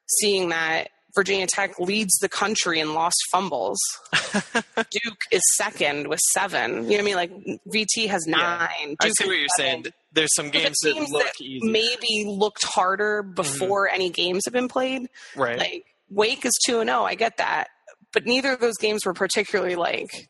seeing 0.08 0.50
that 0.50 0.90
Virginia 1.16 1.48
Tech 1.48 1.80
leads 1.80 2.18
the 2.20 2.30
country 2.30 2.80
in 2.80 2.94
lost 2.94 3.18
fumbles. 3.32 3.80
Duke 4.54 5.22
is 5.32 5.42
second 5.56 6.08
with 6.08 6.20
seven. 6.34 6.72
You 6.72 6.76
know 6.76 6.88
what 6.88 7.00
I 7.00 7.04
mean? 7.04 7.16
Like 7.16 7.32
VT 7.68 8.08
has 8.10 8.28
nine. 8.28 8.70
Yeah. 8.82 8.96
I 9.02 9.10
see 9.10 9.26
what 9.26 9.38
you're 9.38 9.48
seven. 9.58 9.84
saying. 9.84 9.94
There's 10.12 10.36
some 10.36 10.50
games 10.50 10.78
that 10.84 10.96
look 10.96 11.24
that 11.24 11.60
maybe 11.62 12.26
looked 12.28 12.64
harder 12.64 13.24
mm-hmm. 13.24 13.34
before 13.34 13.90
any 13.90 14.10
games 14.10 14.44
have 14.46 14.54
been 14.54 14.68
played. 14.68 15.08
right. 15.36 15.58
Like 15.58 15.86
Wake 16.10 16.46
is 16.46 16.58
two 16.66 16.80
and 16.80 16.90
zero. 16.90 17.04
I 17.04 17.16
get 17.16 17.38
that, 17.38 17.68
but 18.14 18.26
neither 18.26 18.52
of 18.54 18.60
those 18.60 18.78
games 18.78 19.06
were 19.06 19.14
particularly 19.14 19.76
like 19.76 20.30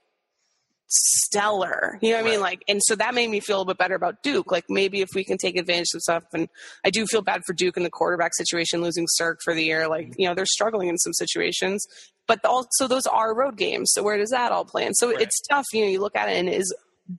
stellar. 0.88 2.00
You 2.02 2.12
know 2.12 2.18
what 2.18 2.26
I 2.26 2.30
mean? 2.32 2.42
Like, 2.42 2.64
and 2.68 2.82
so 2.84 2.96
that 2.96 3.14
made 3.14 3.30
me 3.30 3.40
feel 3.40 3.62
a 3.62 3.66
bit 3.66 3.78
better 3.78 3.96
about 3.96 4.24
Duke. 4.24 4.52
Like 4.52 4.66
maybe 4.70 5.02
if 5.02 5.10
we 5.14 5.24
can 5.24 5.38
take 5.38 5.56
advantage 5.56 5.90
of 5.94 6.02
stuff, 6.02 6.24
and 6.34 6.50
I 6.84 6.90
do 6.90 7.06
feel 7.06 7.22
bad 7.22 7.44
for 7.46 7.54
Duke 7.54 7.78
in 7.78 7.84
the 7.84 7.90
quarterback 7.92 8.34
situation, 8.36 8.82
losing 8.82 9.06
Sirk 9.08 9.40
for 9.44 9.54
the 9.54 9.64
year. 9.64 9.88
Like, 9.88 10.16
you 10.18 10.28
know, 10.28 10.34
they're 10.34 10.46
struggling 10.48 10.90
in 10.90 10.98
some 10.98 11.14
situations, 11.14 11.86
but 12.28 12.44
also 12.44 12.88
those 12.88 13.06
are 13.06 13.36
road 13.36 13.56
games. 13.58 13.92
So 13.94 14.02
where 14.04 14.18
does 14.18 14.32
that 14.32 14.52
all 14.52 14.66
play? 14.66 14.86
And 14.86 14.96
so 14.98 15.12
Right. 15.12 15.22
it's 15.22 15.40
tough. 15.50 15.66
You 15.74 15.86
know, 15.86 15.92
you 15.92 16.00
look 16.02 16.16
at 16.16 16.28
it 16.30 16.38
and 16.38 16.50
it 16.50 16.56
is 16.60 16.74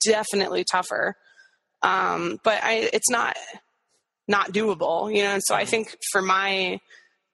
definitely 0.05 0.65
tougher. 0.71 1.15
Um, 1.83 2.39
but 2.43 2.63
I, 2.63 2.91
it's 2.93 3.09
not 3.11 3.37
not 4.29 4.53
doable. 4.53 5.15
You 5.15 5.23
know, 5.23 5.31
and 5.31 5.43
so 5.45 5.55
I 5.55 5.65
think 5.65 5.97
for 6.13 6.23
my 6.23 6.79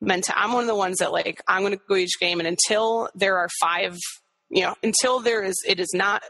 mental, 0.00 0.34
I'm 0.36 0.52
one 0.52 0.62
of 0.62 0.68
the 0.68 0.74
ones 0.74 0.98
that 0.98 1.12
like 1.12 1.40
I'm 1.48 1.62
going 1.62 1.72
to 1.72 1.80
go 1.88 1.96
each 1.96 2.18
game, 2.20 2.40
and 2.40 2.48
until 2.48 3.08
there 3.14 3.38
are 3.38 3.48
five, 3.60 3.96
you 4.50 4.62
know, 4.62 4.74
until 4.82 5.20
there 5.20 5.42
is, 5.42 5.54
it 5.66 5.80
is 5.80 5.92
not 5.94 6.22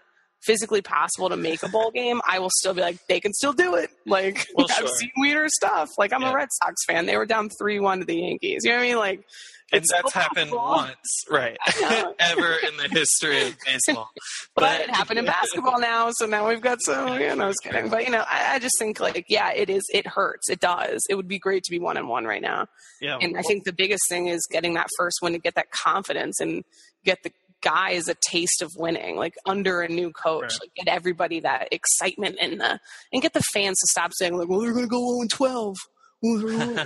physically 0.44 0.82
possible 0.82 1.28
to 1.28 1.36
make 1.36 1.62
a 1.62 1.68
bowl 1.68 1.90
game, 1.90 2.20
I 2.28 2.38
will 2.38 2.50
still 2.58 2.74
be 2.74 2.80
like, 2.80 2.98
they 3.08 3.20
can 3.20 3.32
still 3.32 3.52
do 3.52 3.74
it. 3.74 3.90
Like 4.06 4.46
Well, 4.54 4.66
I've 4.70 4.76
sure. 4.76 4.88
seen 4.96 5.10
weirder 5.16 5.48
stuff. 5.48 5.90
Like 5.98 6.12
I'm 6.12 6.22
Yeah. 6.22 6.30
a 6.32 6.34
Red 6.34 6.48
Sox 6.62 6.74
fan. 6.86 7.06
They 7.06 7.16
were 7.16 7.26
down 7.26 7.48
three 7.58 7.80
one 7.80 8.00
to 8.00 8.04
the 8.04 8.16
Yankees. 8.16 8.62
You 8.64 8.70
know 8.70 8.76
what 8.76 8.82
I 8.84 8.86
mean? 8.86 8.96
Like 8.98 9.24
and 9.72 9.80
it's 9.82 9.90
that's 9.92 10.12
happened 10.12 10.52
once, 10.52 11.24
right? 11.28 11.56
Ever 12.20 12.54
in 12.54 12.76
the 12.76 12.88
history 12.88 13.48
of 13.48 13.56
baseball. 13.66 14.10
But 14.54 14.82
it 14.82 14.90
happened 14.90 15.18
in 15.18 15.24
basketball 15.24 15.80
now, 15.80 16.10
so 16.12 16.24
now 16.26 16.48
we've 16.48 16.60
got 16.60 16.78
some. 16.82 17.20
You 17.20 17.34
know, 17.34 17.44
I 17.44 17.48
was 17.48 17.56
kidding, 17.60 17.88
but 17.88 18.04
you 18.04 18.12
know, 18.12 18.24
I, 18.30 18.54
I 18.54 18.58
just 18.60 18.76
think 18.78 19.00
like, 19.00 19.24
yeah, 19.28 19.50
it 19.52 19.68
is. 19.68 19.82
It 19.92 20.06
hurts. 20.06 20.48
It 20.50 20.60
does. 20.60 21.04
It 21.10 21.16
would 21.16 21.26
be 21.26 21.40
great 21.40 21.64
to 21.64 21.70
be 21.72 21.80
one 21.80 21.96
and 21.96 22.08
one 22.08 22.26
right 22.26 22.40
now. 22.42 22.68
Yeah. 23.00 23.18
And 23.20 23.36
I 23.36 23.42
think 23.42 23.64
the 23.64 23.72
biggest 23.72 24.02
thing 24.08 24.28
is 24.28 24.40
getting 24.52 24.74
that 24.74 24.86
first 24.96 25.18
win 25.20 25.32
to 25.32 25.40
get 25.40 25.56
that 25.56 25.72
confidence 25.72 26.38
and 26.40 26.62
get 27.04 27.18
the 27.24 27.32
guys 27.66 28.08
a 28.08 28.14
taste 28.30 28.62
of 28.62 28.70
winning, 28.76 29.16
like 29.16 29.34
under 29.44 29.80
a 29.82 29.88
new 29.88 30.10
coach, 30.12 30.42
Right. 30.54 30.58
like 30.62 30.74
get 30.76 30.88
everybody 30.88 31.40
that 31.40 31.68
excitement 31.72 32.36
and 32.40 32.60
the 32.60 32.78
and 33.12 33.22
get 33.22 33.32
the 33.32 33.42
fans 33.52 33.76
to 33.80 33.86
stop 33.90 34.12
saying 34.14 34.36
like, 34.36 34.48
well, 34.48 34.60
they're 34.60 34.72
going 34.72 34.84
to 34.84 34.88
go 34.90 35.00
0 35.12 35.20
and 35.22 35.30
12. 35.30 35.76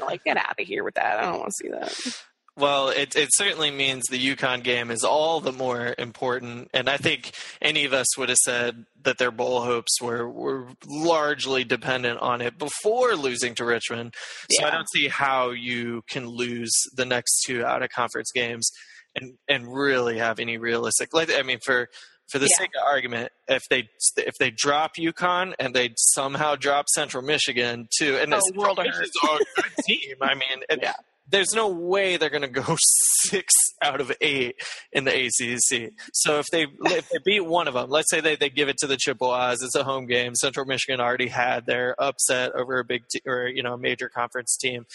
like, 0.06 0.24
get 0.24 0.36
out 0.36 0.58
of 0.58 0.66
here 0.66 0.82
with 0.84 0.94
that. 0.94 1.18
I 1.18 1.22
don't 1.22 1.38
want 1.40 1.50
to 1.50 1.64
see 1.64 1.70
that. 1.70 2.22
Well, 2.56 2.88
it 2.90 3.16
it 3.16 3.30
certainly 3.34 3.70
means 3.70 4.04
the 4.10 4.18
UConn 4.36 4.62
game 4.62 4.90
is 4.90 5.02
all 5.04 5.40
the 5.40 5.52
more 5.52 5.94
important, 5.96 6.68
and 6.74 6.90
I 6.90 6.96
think 6.98 7.32
any 7.62 7.84
of 7.86 7.92
us 7.94 8.18
would 8.18 8.28
have 8.28 8.38
said 8.38 8.84
that 9.02 9.16
their 9.18 9.30
bowl 9.30 9.62
hopes 9.62 10.00
were 10.02 10.28
were 10.28 10.66
largely 10.86 11.64
dependent 11.64 12.18
on 12.20 12.42
it 12.42 12.58
before 12.58 13.14
losing 13.14 13.54
to 13.54 13.64
Richmond. 13.64 14.14
So 14.50 14.66
I 14.66 14.70
don't 14.70 14.88
see 14.92 15.08
how 15.08 15.50
you 15.52 16.02
can 16.10 16.26
lose 16.26 16.72
the 16.94 17.06
next 17.06 17.44
two 17.46 17.64
out 17.64 17.82
of 17.82 17.88
conference 17.90 18.30
games 18.34 18.68
and 19.16 19.34
and 19.48 19.72
really 19.72 20.18
have 20.18 20.38
any 20.40 20.58
realistic. 20.58 21.12
Like 21.14 21.30
I 21.32 21.42
mean, 21.42 21.58
for 21.64 21.88
for 22.30 22.38
the 22.38 22.46
Yeah. 22.46 22.58
sake 22.64 22.70
of 22.80 22.86
argument, 22.86 23.32
if 23.48 23.62
they 23.70 23.88
if 24.16 24.34
they 24.38 24.50
drop 24.50 24.92
UConn 24.96 25.54
and 25.58 25.74
they 25.74 25.94
somehow 25.96 26.54
drop 26.56 26.86
Central 26.94 27.22
Michigan 27.22 27.88
too, 27.98 28.16
and 28.16 28.32
Oh, 28.32 28.40
Central 28.46 28.64
world 28.64 28.78
Michigan's 28.78 29.10
a 29.22 29.36
good 29.62 29.72
team. 29.86 30.16
I 30.20 30.34
mean, 30.34 30.62
Yeah. 30.80 30.92
there's 31.28 31.52
no 31.54 31.68
way 31.68 32.16
they're 32.16 32.30
going 32.30 32.42
to 32.42 32.48
go 32.48 32.76
six 33.24 33.52
out 33.82 34.00
of 34.00 34.12
eight 34.20 34.56
in 34.92 35.04
the 35.04 35.12
ACC. 35.26 35.92
So 36.12 36.38
if 36.38 36.46
they 36.52 36.66
if 36.86 37.08
they 37.08 37.18
beat 37.24 37.40
one 37.40 37.66
of 37.68 37.74
them, 37.74 37.90
let's 37.90 38.10
say 38.10 38.20
they, 38.20 38.36
they 38.36 38.50
give 38.50 38.68
it 38.68 38.76
to 38.78 38.86
the 38.86 38.96
Chippewas, 38.96 39.62
it's 39.62 39.74
a 39.74 39.82
home 39.84 40.06
game. 40.06 40.34
Central 40.36 40.66
Michigan 40.66 41.00
already 41.00 41.28
had 41.28 41.66
their 41.66 42.00
upset 42.00 42.52
over 42.54 42.78
a 42.78 42.84
big 42.84 43.02
or 43.26 43.48
you 43.48 43.62
know 43.64 43.74
a 43.74 43.78
major 43.78 44.08
conference 44.08 44.56
team. 44.56 44.86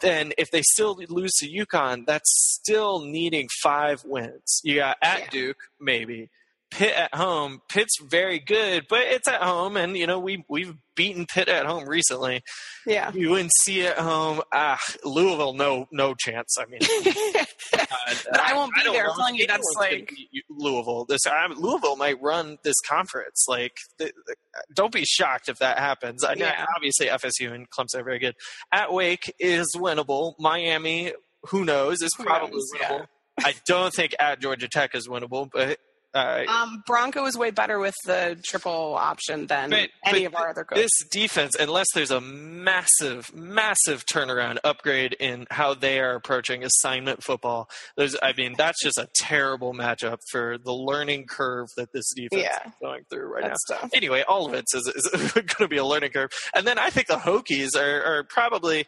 Then 0.00 0.32
if 0.38 0.50
they 0.50 0.62
still 0.62 0.96
lose 1.08 1.32
to 1.38 1.48
UConn, 1.48 2.04
that's 2.06 2.30
still 2.60 3.00
needing 3.04 3.48
five 3.62 4.04
wins. 4.04 4.60
You 4.64 4.76
got 4.76 4.96
at 5.00 5.20
Yeah. 5.20 5.30
Duke 5.30 5.58
maybe. 5.80 6.30
Pitt 6.74 6.92
at 6.94 7.14
home. 7.14 7.62
Pitt's 7.68 7.96
very 8.02 8.38
good, 8.40 8.86
but 8.88 9.00
it's 9.02 9.28
at 9.28 9.42
home, 9.42 9.76
and 9.76 9.96
you 9.96 10.06
know 10.06 10.18
we 10.18 10.44
we've 10.48 10.74
beaten 10.96 11.24
Pitt 11.26 11.48
at 11.48 11.66
home 11.66 11.88
recently. 11.88 12.42
Yeah. 12.86 13.08
UNC 13.10 13.50
at 13.78 13.98
home. 13.98 14.42
Ah, 14.52 14.78
Louisville, 15.04 15.54
no, 15.54 15.86
no 15.92 16.14
chance. 16.14 16.56
I 16.58 16.66
mean, 16.66 16.80
uh, 16.82 17.44
But 18.30 18.40
I 18.40 18.54
won't 18.54 18.74
be 18.74 18.82
don't 18.84 18.92
there. 18.92 19.08
I'm 19.08 19.16
telling 19.16 19.34
you, 19.36 19.46
that's 19.46 19.74
like- 19.76 20.12
Louisville. 20.50 21.04
This 21.08 21.26
I, 21.26 21.46
Louisville 21.46 21.96
might 21.96 22.20
run 22.22 22.58
this 22.64 22.76
conference. 22.88 23.46
Like, 23.48 23.76
the, 23.98 24.12
the- 24.26 24.36
don't 24.74 24.92
be 24.92 25.04
shocked 25.04 25.48
if 25.48 25.58
that 25.58 25.78
happens. 25.78 26.22
I 26.24 26.30
mean, 26.34 26.40
Yeah. 26.40 26.66
obviously 26.76 27.06
FSU 27.06 27.52
and 27.52 27.68
Clemson 27.70 28.00
are 28.00 28.04
very 28.04 28.18
good. 28.18 28.34
At 28.72 28.92
Wake 28.92 29.32
is 29.38 29.74
winnable. 29.76 30.34
Miami, 30.38 31.12
who 31.48 31.64
knows, 31.64 32.02
is 32.02 32.10
probably 32.18 32.50
knows, 32.52 32.70
yeah. 32.80 32.88
winnable. 32.90 33.06
I 33.40 33.54
don't 33.66 33.92
think 33.92 34.14
at 34.20 34.40
Georgia 34.40 34.68
Tech 34.68 34.94
is 34.94 35.08
winnable, 35.08 35.48
but. 35.52 35.78
Uh, 36.14 36.44
Um, 36.48 36.82
Bronco 36.86 37.26
is 37.26 37.36
way 37.36 37.50
better 37.50 37.78
with 37.78 37.94
the 38.04 38.40
triple 38.46 38.94
option 38.94 39.46
than 39.48 39.70
But- 39.70 39.90
any 40.04 40.20
but 40.26 40.26
of 40.26 40.34
our 40.36 40.48
other 40.50 40.64
coaches. 40.64 40.84
This 41.00 41.08
defense, 41.10 41.56
unless 41.58 41.88
there's 41.94 42.10
a 42.12 42.20
massive, 42.20 43.34
massive 43.34 44.06
turnaround 44.06 44.58
upgrade 44.62 45.14
in 45.18 45.46
how 45.50 45.74
they 45.74 45.98
are 46.00 46.14
approaching 46.14 46.62
assignment 46.64 47.22
football, 47.24 47.68
there's, 47.96 48.16
I 48.22 48.32
mean, 48.32 48.54
that's 48.56 48.82
just 48.82 48.96
a 48.98 49.08
terrible 49.16 49.72
matchup 49.74 50.18
for 50.30 50.56
the 50.58 50.72
learning 50.72 51.26
curve 51.26 51.68
that 51.76 51.92
this 51.92 52.12
defense 52.14 52.42
Yeah. 52.42 52.66
is 52.68 52.72
going 52.80 53.04
through 53.10 53.26
right 53.26 53.42
That's 53.44 53.68
now. 53.70 53.76
tough. 53.78 53.90
Anyway, 53.94 54.22
all 54.28 54.46
of 54.46 54.54
it 54.54 54.66
is, 54.72 54.86
is 54.86 55.32
going 55.32 55.46
to 55.46 55.68
be 55.68 55.78
a 55.78 55.84
learning 55.84 56.12
curve. 56.12 56.30
And 56.54 56.66
then 56.66 56.78
I 56.78 56.90
think 56.90 57.08
the 57.08 57.16
Hokies 57.16 57.76
are, 57.76 58.02
are 58.04 58.24
probably. 58.24 58.86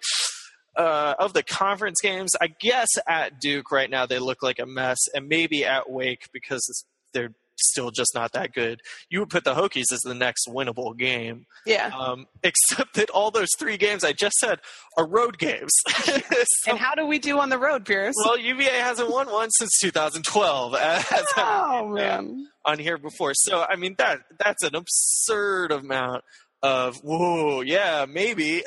Uh, 0.78 1.14
of 1.18 1.32
the 1.32 1.42
conference 1.42 2.02
games, 2.02 2.32
I 2.38 2.48
guess 2.48 2.88
at 3.08 3.40
Duke 3.40 3.72
right 3.72 3.88
now 3.88 4.04
they 4.04 4.18
look 4.18 4.42
like 4.42 4.58
a 4.58 4.66
mess, 4.66 4.98
and 5.14 5.26
maybe 5.26 5.64
at 5.64 5.88
Wake 5.88 6.28
because 6.34 6.68
it's- 6.68 6.84
they're 7.12 7.34
still 7.58 7.90
just 7.90 8.14
not 8.14 8.32
that 8.32 8.52
good. 8.52 8.80
You 9.08 9.20
would 9.20 9.30
put 9.30 9.44
the 9.44 9.54
Hokies 9.54 9.90
as 9.90 10.00
the 10.00 10.14
next 10.14 10.46
winnable 10.46 10.96
game, 10.96 11.46
yeah. 11.64 11.90
um, 11.98 12.26
except 12.42 12.94
that 12.94 13.08
all 13.10 13.30
those 13.30 13.48
three 13.58 13.76
games 13.78 14.04
I 14.04 14.12
just 14.12 14.36
said 14.36 14.58
are 14.96 15.06
road 15.06 15.38
games. 15.38 15.72
So- 16.64 16.72
and 16.72 16.78
how 16.78 16.94
do 16.94 17.06
we 17.06 17.18
do 17.18 17.38
on 17.40 17.48
the 17.48 17.58
road, 17.58 17.84
Pierce? 17.86 18.14
well, 18.24 18.38
UVA 18.38 18.78
hasn't 18.78 19.10
won 19.10 19.30
one 19.30 19.50
since 19.50 19.70
2012, 19.80 20.74
as 20.78 21.04
oh 21.36 21.88
man. 21.88 22.46
on 22.64 22.78
here 22.78 22.98
before. 22.98 23.32
So 23.34 23.62
I 23.62 23.76
mean 23.76 23.94
that 23.98 24.20
that's 24.38 24.62
an 24.62 24.74
absurd 24.74 25.72
amount 25.72 26.24
of 26.62 26.96
whoa, 26.98 27.60
yeah, 27.62 28.06
maybe 28.08 28.62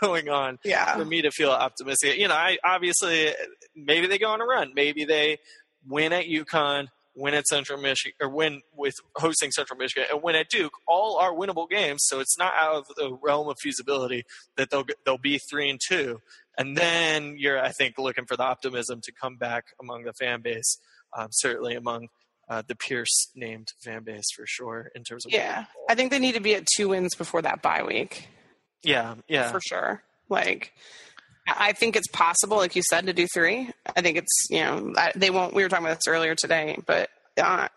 going 0.00 0.28
on 0.28 0.58
for 0.96 1.04
me 1.04 1.22
to 1.22 1.30
feel 1.30 1.50
optimistic. 1.50 2.18
You 2.18 2.28
know, 2.28 2.34
I 2.34 2.58
obviously 2.64 3.32
maybe 3.74 4.06
they 4.06 4.18
go 4.18 4.28
on 4.28 4.40
a 4.40 4.44
run. 4.44 4.72
Maybe 4.74 5.04
they 5.04 5.38
win 5.86 6.12
at 6.12 6.24
UConn, 6.26 6.88
win 7.14 7.34
at 7.34 7.46
Central 7.46 7.80
Michigan, 7.80 8.16
or 8.20 8.28
win 8.28 8.62
with 8.74 8.96
hosting 9.16 9.50
Central 9.50 9.78
Michigan, 9.78 10.08
and 10.10 10.22
win 10.22 10.34
at 10.34 10.48
Duke. 10.48 10.72
All 10.86 11.16
are 11.18 11.32
winnable 11.32 11.68
games, 11.68 12.02
so 12.04 12.20
it's 12.20 12.38
not 12.38 12.52
out 12.54 12.76
of 12.76 12.86
the 12.96 13.16
realm 13.22 13.48
of 13.48 13.56
feasibility 13.60 14.24
that 14.56 14.70
they'll 14.70 14.84
they'll 15.04 15.18
be 15.18 15.38
three 15.38 15.70
and 15.70 15.80
two. 15.86 16.20
And 16.56 16.76
then 16.76 17.34
you're, 17.36 17.60
I 17.60 17.70
think, 17.70 17.98
looking 17.98 18.26
for 18.26 18.36
the 18.36 18.44
optimism 18.44 19.00
to 19.02 19.12
come 19.12 19.36
back 19.36 19.64
among 19.80 20.04
the 20.04 20.12
fan 20.12 20.40
base, 20.40 20.78
um, 21.16 21.28
certainly 21.30 21.74
among 21.74 22.08
uh, 22.48 22.62
the 22.66 22.76
Pierce 22.76 23.30
named 23.34 23.72
fan 23.82 24.04
base 24.04 24.30
for 24.34 24.46
sure 24.46 24.90
in 24.94 25.02
terms 25.02 25.26
of 25.26 25.32
Yeah. 25.32 25.64
I 25.88 25.94
think 25.94 26.10
they 26.10 26.18
need 26.18 26.34
to 26.34 26.40
be 26.40 26.54
at 26.54 26.66
two 26.66 26.90
wins 26.90 27.14
before 27.14 27.42
that 27.42 27.62
bye 27.62 27.82
week 27.82 28.28
yeah, 28.82 29.14
yeah. 29.28 29.50
for 29.50 29.60
sure. 29.60 30.02
Like, 30.28 30.72
I 31.46 31.72
think 31.72 31.96
it's 31.96 32.08
possible, 32.08 32.56
like 32.56 32.74
you 32.74 32.82
said, 32.82 33.06
to 33.06 33.12
do 33.12 33.26
three. 33.32 33.70
I 33.94 34.00
think 34.00 34.16
it's 34.16 34.46
you 34.50 34.60
know 34.60 34.94
they 35.14 35.30
won't. 35.30 35.54
We 35.54 35.62
were 35.62 35.68
talking 35.68 35.84
about 35.84 35.98
this 35.98 36.08
earlier 36.08 36.34
today, 36.34 36.78
but 36.86 37.10
uh, 37.36 37.68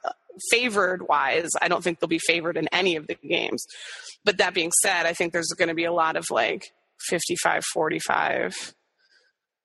favored 0.51 1.07
wise, 1.07 1.49
I 1.61 1.67
don't 1.67 1.83
think 1.83 1.99
they'll 1.99 2.07
be 2.07 2.19
favored 2.19 2.57
in 2.57 2.67
any 2.71 2.95
of 2.95 3.07
the 3.07 3.15
games. 3.15 3.65
But 4.23 4.37
that 4.37 4.53
being 4.53 4.71
said, 4.81 5.05
I 5.05 5.13
think 5.13 5.33
there's 5.33 5.53
going 5.57 5.69
to 5.69 5.75
be 5.75 5.85
a 5.85 5.91
lot 5.91 6.15
of 6.15 6.25
like 6.31 6.71
55 7.09 7.63
45 7.73 8.73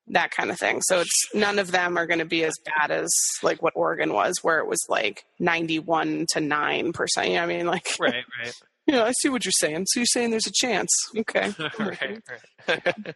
that 0.09 0.31
kind 0.33 0.51
of 0.51 0.59
thing. 0.59 0.81
So 0.83 1.01
it's 1.01 1.35
none 1.35 1.59
of 1.59 1.71
them 1.71 1.97
are 1.97 2.07
going 2.07 2.19
to 2.19 2.25
be 2.25 2.45
as 2.45 2.55
bad 2.65 2.91
as 2.91 3.09
like 3.43 3.63
what 3.63 3.73
Oregon 3.77 4.13
was, 4.13 4.35
where 4.43 4.59
it 4.59 4.67
was 4.67 4.81
like 4.89 5.25
91 5.39 6.27
to 6.33 6.41
9%. 6.41 6.45
You 6.45 6.51
know 6.51 6.93
what 6.93 7.43
I 7.43 7.47
mean? 7.47 7.67
Like, 7.67 7.87
Right, 8.01 8.25
right. 8.43 8.55
Yeah, 8.87 9.05
I 9.05 9.12
see 9.21 9.29
what 9.29 9.45
you're 9.45 9.53
saying. 9.53 9.87
So 9.89 10.01
you're 10.01 10.07
saying 10.07 10.31
there's 10.31 10.47
a 10.47 10.53
chance. 10.53 10.91
Okay. 11.17 11.53
right, 11.79 12.21
right. 12.69 13.15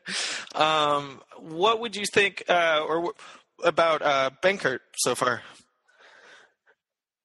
um, 0.55 1.21
what 1.39 1.81
would 1.81 1.97
you 1.97 2.05
think, 2.13 2.43
uh, 2.49 2.85
or 2.87 3.13
about 3.65 4.03
uh, 4.03 4.31
Benkert 4.43 4.81
so 4.97 5.15
far? 5.15 5.43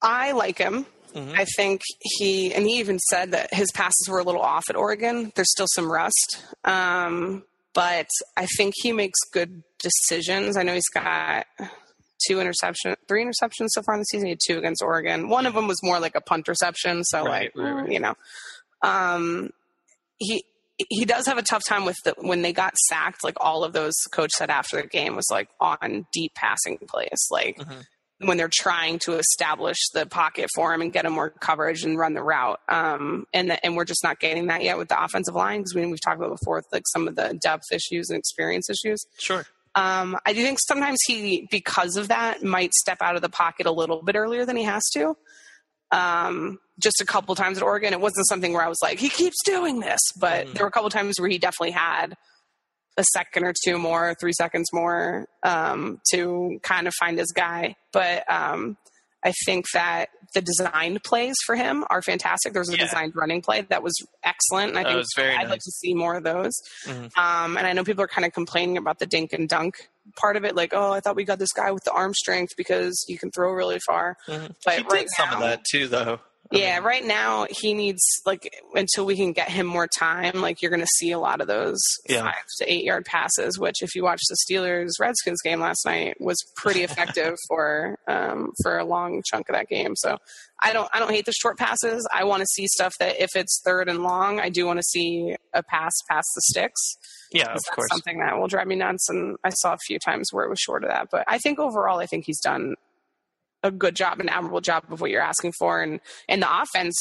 I 0.01 0.31
like 0.31 0.57
him. 0.57 0.86
Mhm. 1.13 1.38
I 1.38 1.45
think 1.57 1.81
he, 2.00 2.53
and 2.53 2.65
he 2.65 2.79
even 2.79 2.98
said 2.98 3.31
that 3.31 3.53
his 3.53 3.69
passes 3.74 4.07
were 4.10 4.19
a 4.19 4.24
little 4.24 4.41
off 4.41 4.63
at 4.69 4.75
Oregon. 4.77 5.31
There's 5.36 5.51
still 5.51 5.67
some 5.75 5.91
rust. 5.91 6.43
Um, 6.63 7.43
but 7.74 8.07
I 8.38 8.45
think 8.57 8.74
he 8.77 8.91
makes 8.93 9.19
good 9.31 9.63
decisions. 9.79 10.57
I 10.57 10.63
know 10.63 10.74
he's 10.74 10.88
got 10.93 11.45
two 12.27 12.37
interceptions, 12.37 12.95
three 13.07 13.23
interceptions 13.25 13.67
so 13.69 13.81
far 13.81 13.95
in 13.95 14.01
the 14.01 14.05
season. 14.05 14.27
He 14.27 14.31
had 14.31 14.39
two 14.45 14.57
against 14.57 14.81
Oregon. 14.81 15.29
One 15.29 15.45
of 15.45 15.53
them 15.53 15.67
was 15.67 15.79
more 15.83 15.99
like 15.99 16.15
a 16.15 16.21
punt 16.21 16.47
reception, 16.47 17.03
so 17.03 17.23
Right, 17.25 17.51
like 17.55 17.63
right, 17.65 17.71
right. 17.83 17.91
you 17.91 17.99
know, 17.99 18.15
um, 18.81 19.49
he 20.17 20.43
he 20.89 21.05
does 21.05 21.27
have 21.27 21.37
a 21.37 21.43
tough 21.43 21.61
time 21.67 21.85
with 21.85 21.97
the 22.03 22.15
when 22.19 22.41
they 22.41 22.53
got 22.53 22.75
sacked. 22.89 23.23
Like 23.23 23.35
all 23.39 23.63
of 23.63 23.73
those, 23.73 23.93
coach 24.11 24.31
said 24.31 24.49
after 24.49 24.81
the 24.81 24.87
game 24.87 25.15
was 25.15 25.27
like 25.31 25.49
on 25.59 26.05
deep 26.13 26.33
passing 26.35 26.77
plays, 26.87 27.27
like. 27.31 27.57
Mhm. 27.57 27.85
When 28.23 28.37
they're 28.37 28.51
trying 28.53 28.99
to 29.05 29.13
establish 29.13 29.79
the 29.95 30.05
pocket 30.05 30.47
for 30.53 30.71
him 30.71 30.81
and 30.83 30.93
get 30.93 31.05
him 31.05 31.13
more 31.13 31.31
coverage 31.31 31.83
and 31.83 31.97
run 31.97 32.13
the 32.13 32.21
route, 32.21 32.59
um, 32.69 33.25
and 33.33 33.49
the, 33.49 33.65
and 33.65 33.75
we're 33.75 33.83
just 33.83 34.03
not 34.03 34.19
getting 34.19 34.45
that 34.45 34.61
yet 34.61 34.77
with 34.77 34.89
the 34.89 35.03
offensive 35.03 35.33
line 35.33 35.61
because 35.61 35.73
we, 35.73 35.83
we've 35.87 35.99
talked 36.05 36.19
about 36.19 36.29
before, 36.39 36.61
like 36.71 36.83
some 36.93 37.07
of 37.07 37.15
the 37.15 37.33
depth 37.41 37.63
issues 37.71 38.11
and 38.11 38.19
experience 38.19 38.69
issues. 38.69 39.03
Sure. 39.17 39.43
Um, 39.75 40.17
I 40.25 40.33
do 40.33 40.43
think 40.43 40.59
sometimes 40.67 40.99
he, 41.07 41.47
because 41.49 41.95
of 41.95 42.09
that, 42.09 42.43
might 42.43 42.73
step 42.73 42.97
out 43.01 43.15
of 43.15 43.21
the 43.21 43.29
pocket 43.29 43.65
a 43.65 43.71
little 43.71 44.01
bit 44.03 44.15
earlier 44.15 44.45
than 44.45 44.57
he 44.57 44.63
has 44.63 44.83
to. 44.93 45.15
Um, 45.91 46.59
just 46.79 47.01
a 47.01 47.05
couple 47.05 47.35
times 47.35 47.57
at 47.57 47.63
Oregon, 47.63 47.93
it 47.93 47.99
wasn't 48.01 48.27
something 48.27 48.53
where 48.53 48.63
I 48.63 48.67
was 48.69 48.79
like, 48.81 48.97
he 48.99 49.09
keeps 49.09 49.37
doing 49.43 49.79
this, 49.81 49.99
but 50.19 50.47
Mm. 50.47 50.53
there 50.53 50.63
were 50.63 50.69
a 50.69 50.71
couple 50.71 50.89
times 50.89 51.19
where 51.19 51.29
he 51.29 51.37
definitely 51.37 51.71
had 51.71 52.15
a 52.97 53.03
second 53.13 53.43
or 53.45 53.53
two 53.65 53.77
more, 53.77 54.15
three 54.19 54.33
seconds 54.33 54.67
more 54.73 55.27
um, 55.43 56.01
to 56.11 56.59
kind 56.63 56.87
of 56.87 56.93
find 56.95 57.17
his 57.17 57.31
guy. 57.31 57.75
But 57.93 58.29
um, 58.31 58.77
I 59.23 59.33
think 59.45 59.65
that 59.73 60.09
the 60.33 60.41
designed 60.41 61.03
plays 61.03 61.35
for 61.45 61.55
him 61.55 61.83
are 61.89 62.01
fantastic. 62.01 62.53
There 62.53 62.61
was 62.61 62.69
a 62.69 62.77
Yeah. 62.77 62.85
designed 62.85 63.13
running 63.15 63.41
play 63.41 63.61
that 63.69 63.83
was 63.83 63.93
excellent, 64.23 64.69
and 64.69 64.79
I 64.79 64.83
That 64.83 65.05
think 65.15 65.39
I'd 65.39 65.49
like 65.49 65.59
to 65.59 65.71
see 65.71 65.93
more 65.93 66.15
of 66.15 66.23
those. 66.23 66.53
Mhm. 66.85 67.15
Um, 67.17 67.57
and 67.57 67.67
I 67.67 67.73
know 67.73 67.83
people 67.83 68.03
are 68.03 68.07
kind 68.07 68.25
of 68.25 68.33
complaining 68.33 68.77
about 68.77 68.99
the 68.99 69.05
dink 69.05 69.33
and 69.33 69.47
dunk 69.49 69.89
part 70.15 70.35
of 70.37 70.43
it, 70.45 70.55
like, 70.55 70.73
oh, 70.73 70.91
I 70.91 70.99
thought 70.99 71.15
we 71.15 71.23
got 71.23 71.37
this 71.39 71.51
guy 71.51 71.71
with 71.71 71.83
the 71.83 71.91
arm 71.91 72.13
strength 72.13 72.53
because 72.57 73.05
you 73.07 73.17
can 73.17 73.29
throw 73.31 73.51
really 73.51 73.79
far. 73.85 74.17
Mhm. 74.27 74.55
But 74.65 74.75
he 74.77 74.81
right 74.83 75.01
did 75.01 75.09
some 75.15 75.33
of 75.33 75.39
that 75.41 75.63
too, 75.69 75.87
though. 75.87 76.19
Yeah, 76.51 76.79
right 76.79 77.05
now 77.05 77.45
he 77.50 77.74
needs 77.74 78.01
like 78.25 78.50
until 78.75 79.05
we 79.05 79.15
can 79.15 79.31
get 79.31 79.50
him 79.50 79.65
more 79.65 79.88
time. 79.88 80.41
Like 80.41 80.62
you're 80.62 80.71
going 80.71 80.81
to 80.81 80.88
see 80.98 81.12
a 81.12 81.19
lot 81.19 81.39
of 81.39 81.48
those 81.48 81.79
Yeah. 82.10 82.24
five 82.24 82.43
to 82.60 82.71
eight 82.71 82.83
yard 82.83 83.05
passes, 83.05 83.57
which 83.57 83.81
if 83.81 83.95
you 83.95 84.03
watch 84.03 84.19
the 84.29 84.36
Steelers 84.36 84.89
Redskins 85.00 85.41
game 85.41 85.62
last 85.62 85.86
night 85.86 86.15
was 86.19 86.38
pretty 86.57 86.83
effective 86.83 87.36
for 87.48 87.95
um, 88.07 88.51
for 88.63 88.77
a 88.79 88.83
long 88.83 89.21
chunk 89.25 89.48
of 89.48 89.55
that 89.55 89.69
game. 89.69 89.95
So 89.95 90.17
I 90.62 90.74
don't 90.74 90.89
I 90.93 91.00
don't 91.00 91.12
hate 91.12 91.25
the 91.25 91.31
short 91.31 91.57
passes. 91.57 92.05
I 92.13 92.25
want 92.25 92.41
to 92.41 92.48
see 92.48 92.67
stuff 92.67 92.93
that 93.00 93.21
if 93.21 93.29
it's 93.36 93.62
third 93.63 93.88
and 93.88 94.03
long, 94.03 94.41
I 94.41 94.50
do 94.50 94.65
want 94.65 94.79
to 94.79 94.83
see 94.83 95.36
a 95.53 95.63
pass 95.63 95.93
past 96.10 96.27
the 96.36 96.41
sticks. 96.50 96.81
yeah, 97.31 97.53
of 97.53 97.62
course. 97.74 97.88
something 97.91 98.19
that 98.19 98.38
will 98.38 98.48
drive 98.48 98.67
me 98.67 98.75
nuts. 98.75 99.07
And 99.10 99.38
I 99.45 99.51
saw 99.51 99.71
a 99.74 99.77
few 99.88 100.00
times 100.00 100.27
where 100.33 100.43
it 100.45 100.50
was 100.50 100.60
short 100.60 100.83
of 100.83 100.89
that. 100.89 101.07
But 101.12 101.24
I 101.29 101.38
think 101.38 101.60
overall, 101.60 102.00
I 102.00 102.07
think 102.07 102.25
he's 102.25 102.41
done 102.41 102.75
a 103.63 103.72
good 103.72 103.96
job, 103.96 104.20
an 104.20 104.27
admirable 104.30 104.62
job 104.62 104.84
of 104.89 105.01
what 105.01 105.12
you're 105.12 105.22
asking 105.22 105.53
for, 105.60 105.82
and 105.82 106.00
and 106.27 106.41
the 106.41 106.62
offense 106.62 106.96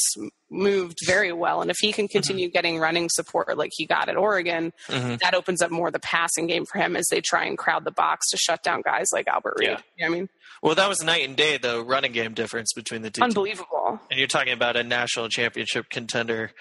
moved 0.49 0.97
very 1.05 1.31
well. 1.31 1.61
And 1.61 1.71
if 1.71 1.77
he 1.79 1.91
can 1.93 2.07
continue 2.07 2.49
getting 2.49 2.77
running 2.77 3.09
support 3.09 3.57
like 3.57 3.71
he 3.73 3.85
got 3.85 4.09
at 4.09 4.17
Oregon, 4.17 4.73
Mhm. 4.89 5.19
that 5.21 5.33
opens 5.33 5.61
up 5.61 5.71
more 5.71 5.89
the 5.91 5.99
passing 5.99 6.45
game 6.47 6.65
for 6.65 6.77
him 6.79 6.95
as 6.95 7.07
they 7.09 7.21
try 7.21 7.45
and 7.45 7.57
crowd 7.57 7.85
the 7.85 7.91
box 7.91 8.29
to 8.31 8.37
shut 8.37 8.61
down 8.63 8.81
guys 8.81 9.07
like 9.13 9.27
Albert 9.27 9.55
Reed. 9.57 9.69
Yeah. 9.69 9.77
You 9.97 10.05
know 10.05 10.09
what 10.11 10.15
I 10.15 10.19
mean, 10.19 10.29
Well, 10.61 10.75
that 10.75 10.89
was 10.89 11.01
night 11.03 11.25
and 11.27 11.35
day, 11.37 11.57
the 11.57 11.83
running 11.83 12.11
game 12.11 12.33
difference 12.33 12.73
between 12.73 13.01
the 13.01 13.09
two. 13.09 13.21
teams. 13.21 13.31
unbelievable. 13.31 13.99
And 14.11 14.19
you're 14.19 14.27
talking 14.27 14.53
about 14.53 14.75
a 14.75 14.83
national 14.83 15.29
championship 15.29 15.89
contender 15.89 16.51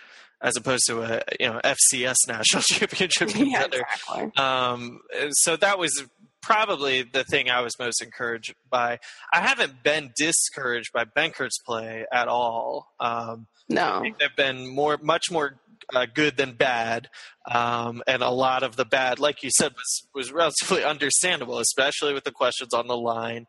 as 0.42 0.57
opposed 0.57 0.85
to 0.87 1.02
a 1.02 1.21
you 1.38 1.49
know 1.49 1.61
FCS 1.64 2.16
national 2.28 2.62
championship 2.62 3.28
contender. 3.30 3.47
yeah, 3.50 3.64
exactly. 3.64 4.33
Um, 4.42 5.00
so 5.33 5.57
that 5.57 5.78
was 5.78 6.04
probably 6.42 7.02
the 7.02 7.25
thing 7.25 7.50
I 7.50 7.61
was 7.61 7.78
most 7.78 8.02
encouraged 8.02 8.54
by. 8.70 8.99
I 9.32 9.40
haven't 9.40 9.82
been 9.82 10.12
discouraged 10.16 10.92
by 10.92 11.04
Benkert's 11.04 11.59
play 11.64 12.04
at 12.12 12.28
all. 12.28 12.88
Um, 12.99 13.47
I 13.71 13.75
No, 13.75 14.00
think 14.02 14.19
they've 14.19 14.36
been 14.36 14.67
more, 14.69 14.99
much 15.02 15.30
more 15.30 15.60
uh, 15.95 16.06
good 16.12 16.36
than 16.36 16.52
bad, 16.52 17.08
um, 17.50 18.02
and 18.06 18.23
a 18.23 18.30
lot 18.30 18.62
of 18.62 18.76
the 18.76 18.84
bad, 18.84 19.19
like 19.19 19.43
you 19.43 19.50
said, 19.50 19.73
was 19.73 20.08
was 20.14 20.32
relatively 20.32 20.84
understandable, 20.95 21.58
especially 21.58 22.12
with 22.14 22.25
the 22.25 22.32
questions 22.32 22.73
on 22.75 22.86
the 22.86 22.97
line. 22.97 23.47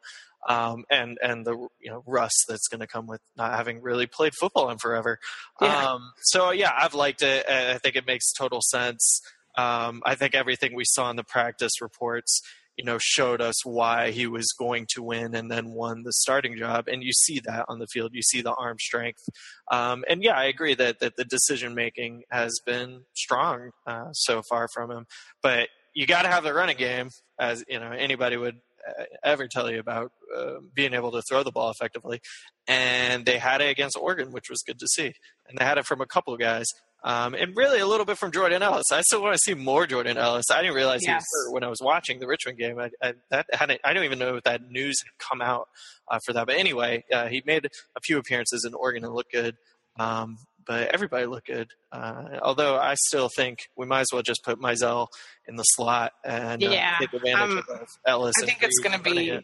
Um, 0.49 0.85
and 0.89 1.19
and 1.21 1.45
the 1.45 1.55
you 1.79 1.91
know 1.91 2.01
rust 2.07 2.45
that's 2.49 2.67
going 2.67 2.79
to 2.79 2.87
come 2.87 3.05
with 3.05 3.21
not 3.37 3.53
having 3.53 3.79
really 3.79 4.07
played 4.07 4.33
football 4.33 4.71
in 4.71 4.79
forever. 4.79 5.19
Yeah. 5.61 5.91
Um, 5.91 6.13
so 6.23 6.49
yeah, 6.49 6.71
I've 6.75 6.95
liked 6.95 7.21
it. 7.21 7.47
I 7.47 7.77
think 7.77 7.95
it 7.95 8.07
makes 8.07 8.31
total 8.33 8.59
sense. 8.63 9.21
Um, 9.55 10.01
I 10.03 10.15
think 10.15 10.33
everything 10.33 10.73
we 10.75 10.83
saw 10.85 11.11
in 11.11 11.15
the 11.15 11.23
practice 11.23 11.73
reports, 11.79 12.41
you 12.77 12.85
know, 12.85 12.97
showed 12.99 13.41
us 13.41 13.65
why 13.65 14.11
he 14.11 14.27
was 14.27 14.53
going 14.57 14.87
to 14.93 15.03
win 15.03 15.35
and 15.35 15.51
then 15.51 15.69
won 15.69 16.03
the 16.03 16.13
starting 16.13 16.57
job. 16.57 16.87
And 16.87 17.03
you 17.03 17.11
see 17.13 17.39
that 17.45 17.65
on 17.67 17.79
the 17.79 17.87
field. 17.87 18.11
You 18.13 18.21
see 18.21 18.41
the 18.41 18.53
arm 18.53 18.77
strength. 18.79 19.23
Um, 19.71 20.03
and 20.09 20.23
yeah, 20.23 20.37
I 20.37 20.45
agree 20.45 20.73
that, 20.75 20.99
that 20.99 21.15
the 21.15 21.25
decision 21.25 21.75
making 21.75 22.23
has 22.31 22.59
been 22.65 23.01
strong 23.13 23.71
uh, 23.85 24.11
so 24.13 24.41
far 24.41 24.67
from 24.73 24.91
him. 24.91 25.05
But 25.43 25.69
you 25.93 26.05
got 26.05 26.23
to 26.23 26.29
have 26.29 26.43
the 26.43 26.53
running 26.53 26.77
game, 26.77 27.09
as 27.39 27.63
you 27.67 27.79
know 27.79 27.91
anybody 27.91 28.37
would 28.37 28.55
uh, 28.87 29.03
ever 29.23 29.47
tell 29.47 29.69
you 29.69 29.79
about 29.79 30.11
uh, 30.35 30.55
being 30.73 30.93
able 30.93 31.11
to 31.11 31.21
throw 31.21 31.43
the 31.43 31.51
ball 31.51 31.69
effectively. 31.69 32.21
And 32.67 33.25
they 33.25 33.37
had 33.37 33.61
it 33.61 33.69
against 33.69 33.97
Oregon, 33.97 34.31
which 34.31 34.49
was 34.49 34.63
good 34.65 34.79
to 34.79 34.87
see. 34.87 35.13
And 35.47 35.57
they 35.57 35.65
had 35.65 35.77
it 35.77 35.85
from 35.85 36.01
a 36.01 36.05
couple 36.05 36.35
guys. 36.37 36.67
Um, 37.03 37.33
and 37.33 37.55
really 37.55 37.79
a 37.79 37.87
little 37.87 38.05
bit 38.05 38.17
from 38.17 38.31
Jordan 38.31 38.61
Ellis. 38.61 38.85
I 38.91 39.01
still 39.01 39.23
want 39.23 39.33
to 39.33 39.39
see 39.39 39.55
more 39.55 39.87
Jordan 39.87 40.17
Ellis. 40.17 40.45
I 40.51 40.61
didn't 40.61 40.75
realize 40.75 41.01
he 41.03 41.11
was 41.11 41.23
hurt 41.23 41.53
when 41.53 41.63
I 41.63 41.67
was 41.67 41.79
watching 41.81 42.19
the 42.19 42.27
Richmond 42.27 42.59
game. 42.59 42.77
I, 42.77 42.91
I, 43.01 43.13
that 43.31 43.47
hadn't, 43.51 43.81
I 43.83 43.93
don't 43.93 44.03
even 44.03 44.19
know 44.19 44.35
if 44.35 44.43
that 44.43 44.69
news 44.69 45.01
had 45.03 45.11
come 45.17 45.41
out 45.41 45.67
uh, 46.07 46.19
for 46.25 46.33
that. 46.33 46.45
But 46.45 46.57
anyway, 46.57 47.03
uh, 47.11 47.27
he 47.27 47.41
made 47.45 47.65
a 47.65 48.01
few 48.01 48.19
appearances 48.19 48.65
in 48.65 48.75
Oregon 48.75 49.03
and 49.03 49.13
looked 49.13 49.31
good. 49.31 49.55
Um, 49.99 50.37
but 50.65 50.93
everybody 50.93 51.25
looked 51.25 51.47
good. 51.47 51.71
Uh, 51.91 52.37
although 52.41 52.77
I 52.77 52.95
still 52.95 53.29
think 53.35 53.67
we 53.75 53.85
might 53.87 54.01
as 54.01 54.07
well 54.13 54.21
just 54.21 54.43
put 54.43 54.59
Mizzell 54.59 55.07
in 55.47 55.55
the 55.55 55.63
slot 55.63 56.13
and 56.23 56.63
uh, 56.63 56.69
Yeah, 56.69 56.97
take 56.99 57.13
advantage 57.13 57.41
um, 57.41 57.63
of 57.67 57.87
Ellis. 58.05 58.35
I 58.41 58.45
think 58.45 58.61
it's 58.61 58.79
going 58.79 58.97
to 58.97 59.03
be 59.03 59.39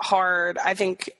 hard. 0.00 0.58
I 0.58 0.74
think 0.74 1.10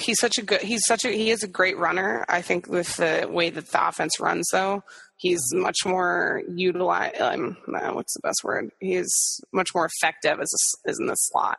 he's 0.00 0.18
such 0.20 0.38
a 0.38 0.42
good. 0.42 0.62
He's 0.62 0.84
such 0.86 1.04
a. 1.04 1.08
He 1.08 1.30
is 1.30 1.42
a 1.42 1.48
great 1.48 1.78
runner. 1.78 2.24
I 2.28 2.42
think 2.42 2.66
with 2.68 2.96
the 2.96 3.26
way 3.30 3.50
that 3.50 3.68
the 3.68 3.88
offense 3.88 4.20
runs, 4.20 4.46
though, 4.52 4.82
he's 5.16 5.40
much 5.52 5.78
more 5.86 6.42
utilized. 6.48 7.20
Um, 7.20 7.56
uh, 7.74 7.92
what's 7.92 8.14
the 8.14 8.20
best 8.20 8.42
word? 8.44 8.70
He's 8.80 9.40
much 9.52 9.74
more 9.74 9.86
effective 9.86 10.40
as 10.40 10.52
a, 10.52 10.90
as 10.90 10.98
in 11.00 11.06
the 11.06 11.14
slot. 11.14 11.58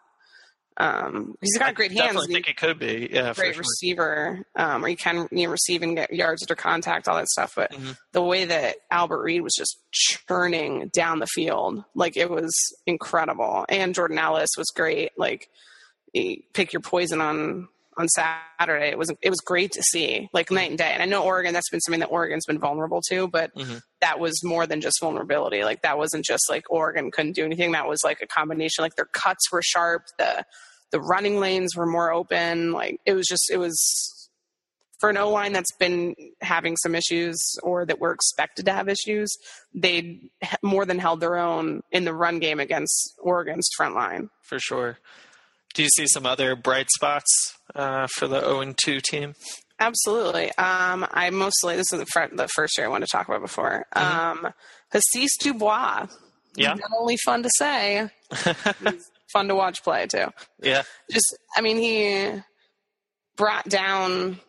Um, 0.78 1.36
he's 1.40 1.58
got 1.58 1.74
great 1.74 1.94
hands. 1.94 2.18
I 2.22 2.26
think 2.26 2.50
it 2.50 2.58
could 2.58 2.80
be. 2.80 3.08
Yeah, 3.10 3.34
great 3.34 3.54
sure. 3.56 3.62
receiver, 3.62 4.46
um, 4.58 4.84
or 4.84 4.90
you 4.90 4.98
can 4.98 5.26
you 5.32 5.46
know, 5.46 5.52
receive 5.52 5.82
and 5.84 5.96
get 5.96 6.14
yards 6.14 6.44
under 6.44 6.56
contact, 6.56 7.08
all 7.08 7.16
that 7.16 7.30
stuff. 7.30 7.54
But 7.56 7.72
Mhm. 7.72 7.98
the 8.12 8.22
way 8.22 8.44
that 8.44 8.76
Albert 8.92 9.22
Reed 9.24 9.42
was 9.42 9.56
just 9.58 9.78
churning 9.92 10.90
down 10.94 11.20
the 11.20 11.28
field, 11.28 11.86
like 11.96 12.18
it 12.18 12.30
was 12.30 12.54
incredible. 12.86 13.66
And 13.70 13.96
Jordan 13.96 14.18
Ellis 14.18 14.50
was 14.58 14.68
great. 14.76 15.12
Like 15.18 15.50
pick 16.54 16.74
your 16.74 16.82
poison 16.82 17.22
on 17.22 17.70
on 17.98 18.08
Saturday. 18.10 18.88
It 18.90 18.98
was 18.98 19.12
it 19.22 19.30
was 19.30 19.40
great 19.40 19.72
to 19.72 19.82
see, 19.84 20.30
like 20.34 20.52
night 20.52 20.70
and 20.70 20.78
day. 20.78 20.92
And 20.94 21.02
I 21.02 21.06
know 21.06 21.24
Oregon. 21.24 21.54
That's 21.54 21.70
been 21.70 21.80
something 21.82 22.02
that 22.02 22.08
Oregon's 22.12 22.46
been 22.46 22.60
vulnerable 22.60 23.02
to, 23.10 23.28
but 23.28 23.56
Mhm. 23.56 23.82
that 24.02 24.20
was 24.20 24.44
more 24.44 24.68
than 24.68 24.82
just 24.82 24.98
vulnerability. 25.02 25.64
Like 25.64 25.82
that 25.84 25.98
wasn't 25.98 26.26
just 26.26 26.50
like 26.50 26.64
Oregon 26.70 27.12
couldn't 27.12 27.34
do 27.36 27.46
anything. 27.46 27.72
That 27.72 27.88
was 27.88 28.04
like 28.04 28.22
a 28.22 28.28
combination. 28.28 28.84
Like 28.84 28.96
their 28.96 29.06
cuts 29.14 29.52
were 29.52 29.62
sharp. 29.64 30.04
The 30.18 30.46
the 30.92 31.00
running 31.02 31.40
lanes 31.40 31.76
were 31.76 31.86
more 31.88 32.12
open. 32.12 32.72
Like 32.72 33.00
it 33.06 33.14
was 33.14 33.28
just 33.28 33.50
it 33.52 33.58
was 33.58 34.12
for 35.00 35.10
an 35.10 35.18
O 35.18 35.30
line 35.30 35.52
that's 35.52 35.74
been 35.78 36.16
having 36.42 36.78
some 36.78 36.96
issues 36.96 37.38
or 37.64 37.86
that 37.86 38.00
were 38.00 38.14
expected 38.14 38.66
to 38.66 38.72
have 38.72 38.88
issues. 38.88 39.30
They 39.74 40.22
more 40.62 40.86
than 40.86 41.00
held 41.00 41.20
their 41.20 41.36
own 41.38 41.82
in 41.92 42.06
the 42.06 42.14
run 42.14 42.40
game 42.40 42.60
against 42.62 43.14
Oregon's 43.20 43.68
front 43.76 43.94
line. 43.96 44.30
for 44.42 44.58
sure. 44.60 44.98
Do 45.76 45.84
you 45.84 45.90
see 45.90 46.08
some 46.08 46.26
other 46.26 46.56
bright 46.56 46.88
spots 46.96 47.28
uh, 47.76 48.08
for 48.16 48.28
the 48.28 48.40
0 48.40 48.62
and 48.62 48.78
2 48.78 49.00
team? 49.02 49.36
Absolutely. 49.80 50.48
Um, 50.58 51.06
I 51.12 51.30
mostly 51.32 51.76
this 51.76 51.92
is 51.92 52.00
the, 52.00 52.06
fir- 52.08 52.30
the 52.34 52.48
first 52.48 52.78
year 52.78 52.88
I 52.88 52.90
want 52.90 53.04
to 53.04 53.10
talk 53.12 53.28
about 53.28 53.42
before. 53.42 53.86
Um, 53.94 54.48
Hasise 54.94 55.38
Dubois. 55.40 56.08
Yeah. 56.56 56.74
Not 56.76 56.92
only 56.98 57.18
fun 57.18 57.44
to 57.44 57.50
say, 57.58 58.10
he's 58.32 59.10
fun 59.34 59.50
to 59.50 59.56
watch 59.56 59.84
play 59.84 60.08
too. 60.08 60.28
Yeah, 60.62 60.84
Just, 61.12 61.38
I 61.58 61.62
mean, 61.62 61.76
he 61.78 62.32
brought 63.36 63.68
down 63.68 64.40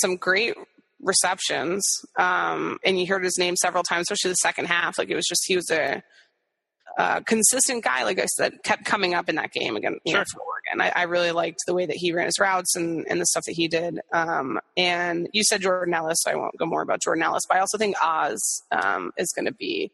some 0.00 0.16
great 0.16 0.54
receptions, 1.02 1.82
um, 2.18 2.78
and 2.82 2.98
you 2.98 3.06
heard 3.06 3.22
his 3.24 3.36
name 3.38 3.56
several 3.56 3.82
times, 3.82 4.06
especially 4.10 4.30
the 4.30 4.36
second 4.36 4.66
half. 4.66 4.98
Like 4.98 5.10
it 5.10 5.14
was 5.16 5.26
just 5.26 5.42
he 5.46 5.56
was 5.56 5.70
a, 5.70 6.02
a 6.96 7.22
consistent 7.24 7.84
guy. 7.84 8.04
Like 8.04 8.18
I 8.18 8.24
said, 8.24 8.62
kept 8.64 8.86
coming 8.86 9.12
up 9.12 9.28
in 9.28 9.34
that 9.34 9.52
game 9.52 9.76
again. 9.76 9.98
You 10.06 10.14
know, 10.14 10.20
Sure. 10.20 10.42
Oregon, 10.78 10.92
I, 10.96 11.00
I 11.00 11.04
really 11.04 11.32
liked 11.32 11.58
the 11.66 11.74
way 11.74 11.86
that 11.86 11.96
he 11.96 12.12
ran 12.12 12.26
his 12.26 12.38
routes 12.40 12.74
and 12.76 13.06
and 13.08 13.20
the 13.20 13.26
stuff 13.26 13.44
that 13.46 13.52
he 13.56 13.68
did. 13.68 14.00
Um, 14.12 14.58
and 14.76 15.28
you 15.32 15.42
said 15.44 15.60
Jordan 15.62 15.94
Ellis, 15.94 16.18
so 16.22 16.30
I 16.30 16.34
won't 16.36 16.56
go 16.58 16.66
more 16.66 16.82
about 16.82 17.00
Jordan 17.02 17.22
Ellis, 17.22 17.42
but 17.48 17.56
I 17.56 17.60
also 17.60 17.78
think 17.78 17.96
Oz 18.02 18.40
um, 18.72 19.12
is 19.16 19.32
going 19.34 19.46
to 19.46 19.52
be 19.54 19.90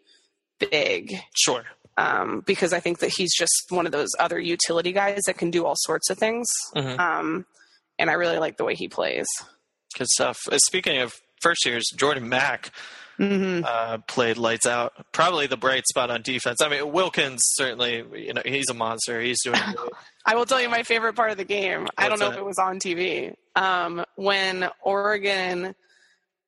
big. 0.59 1.15
sure. 1.37 1.65
um, 1.99 2.43
because 2.47 2.73
I 2.73 2.81
think 2.81 2.99
that 3.01 3.11
he's 3.17 3.35
just 3.35 3.53
one 3.71 3.87
of 3.87 3.93
those 3.93 4.09
other 4.19 4.39
utility 4.39 4.93
guys 4.93 5.23
that 5.27 5.39
can 5.39 5.51
do 5.51 5.65
all 5.65 5.75
sorts 5.77 6.11
of 6.11 6.19
things. 6.19 6.47
Mhm. 6.75 6.99
Um, 6.99 7.47
and 7.99 8.11
I 8.11 8.15
really 8.15 8.39
like 8.39 8.57
the 8.59 8.65
way 8.65 8.75
he 8.75 8.89
plays. 8.89 9.27
Good 9.97 10.09
stuff. 10.09 10.37
Uh, 10.51 10.59
Speaking 10.59 10.99
of 10.99 11.15
first 11.41 11.65
years, 11.65 11.85
Jordan 11.97 12.29
Mack 12.29 12.71
Mm-hmm. 13.18 13.64
uh, 13.64 13.98
played 14.07 14.37
lights 14.37 14.66
out. 14.66 14.92
Probably 15.12 15.46
the 15.46 15.57
bright 15.57 15.87
spot 15.87 16.11
on 16.11 16.22
defense. 16.22 16.61
I 16.61 16.68
mean, 16.68 16.92
Wilkins 16.92 17.40
certainly, 17.55 18.05
you 18.14 18.35
know, 18.35 18.42
he's 18.44 18.68
a 18.70 18.74
monster. 18.74 19.20
He's 19.20 19.42
doing. 19.42 19.59
I 20.26 20.35
will 20.35 20.44
tell 20.44 20.61
you 20.61 20.68
my 20.68 20.83
favorite 20.83 21.14
part 21.14 21.31
of 21.31 21.37
the 21.38 21.44
game. 21.44 21.87
I 21.96 22.09
don't 22.09 22.18
know 22.20 22.29
that? 22.29 22.35
if 22.35 22.40
it 22.40 22.44
was 22.44 22.59
on 22.59 22.79
TV. 22.79 23.35
Um, 23.55 24.05
when 24.16 24.68
Oregon, 24.83 25.74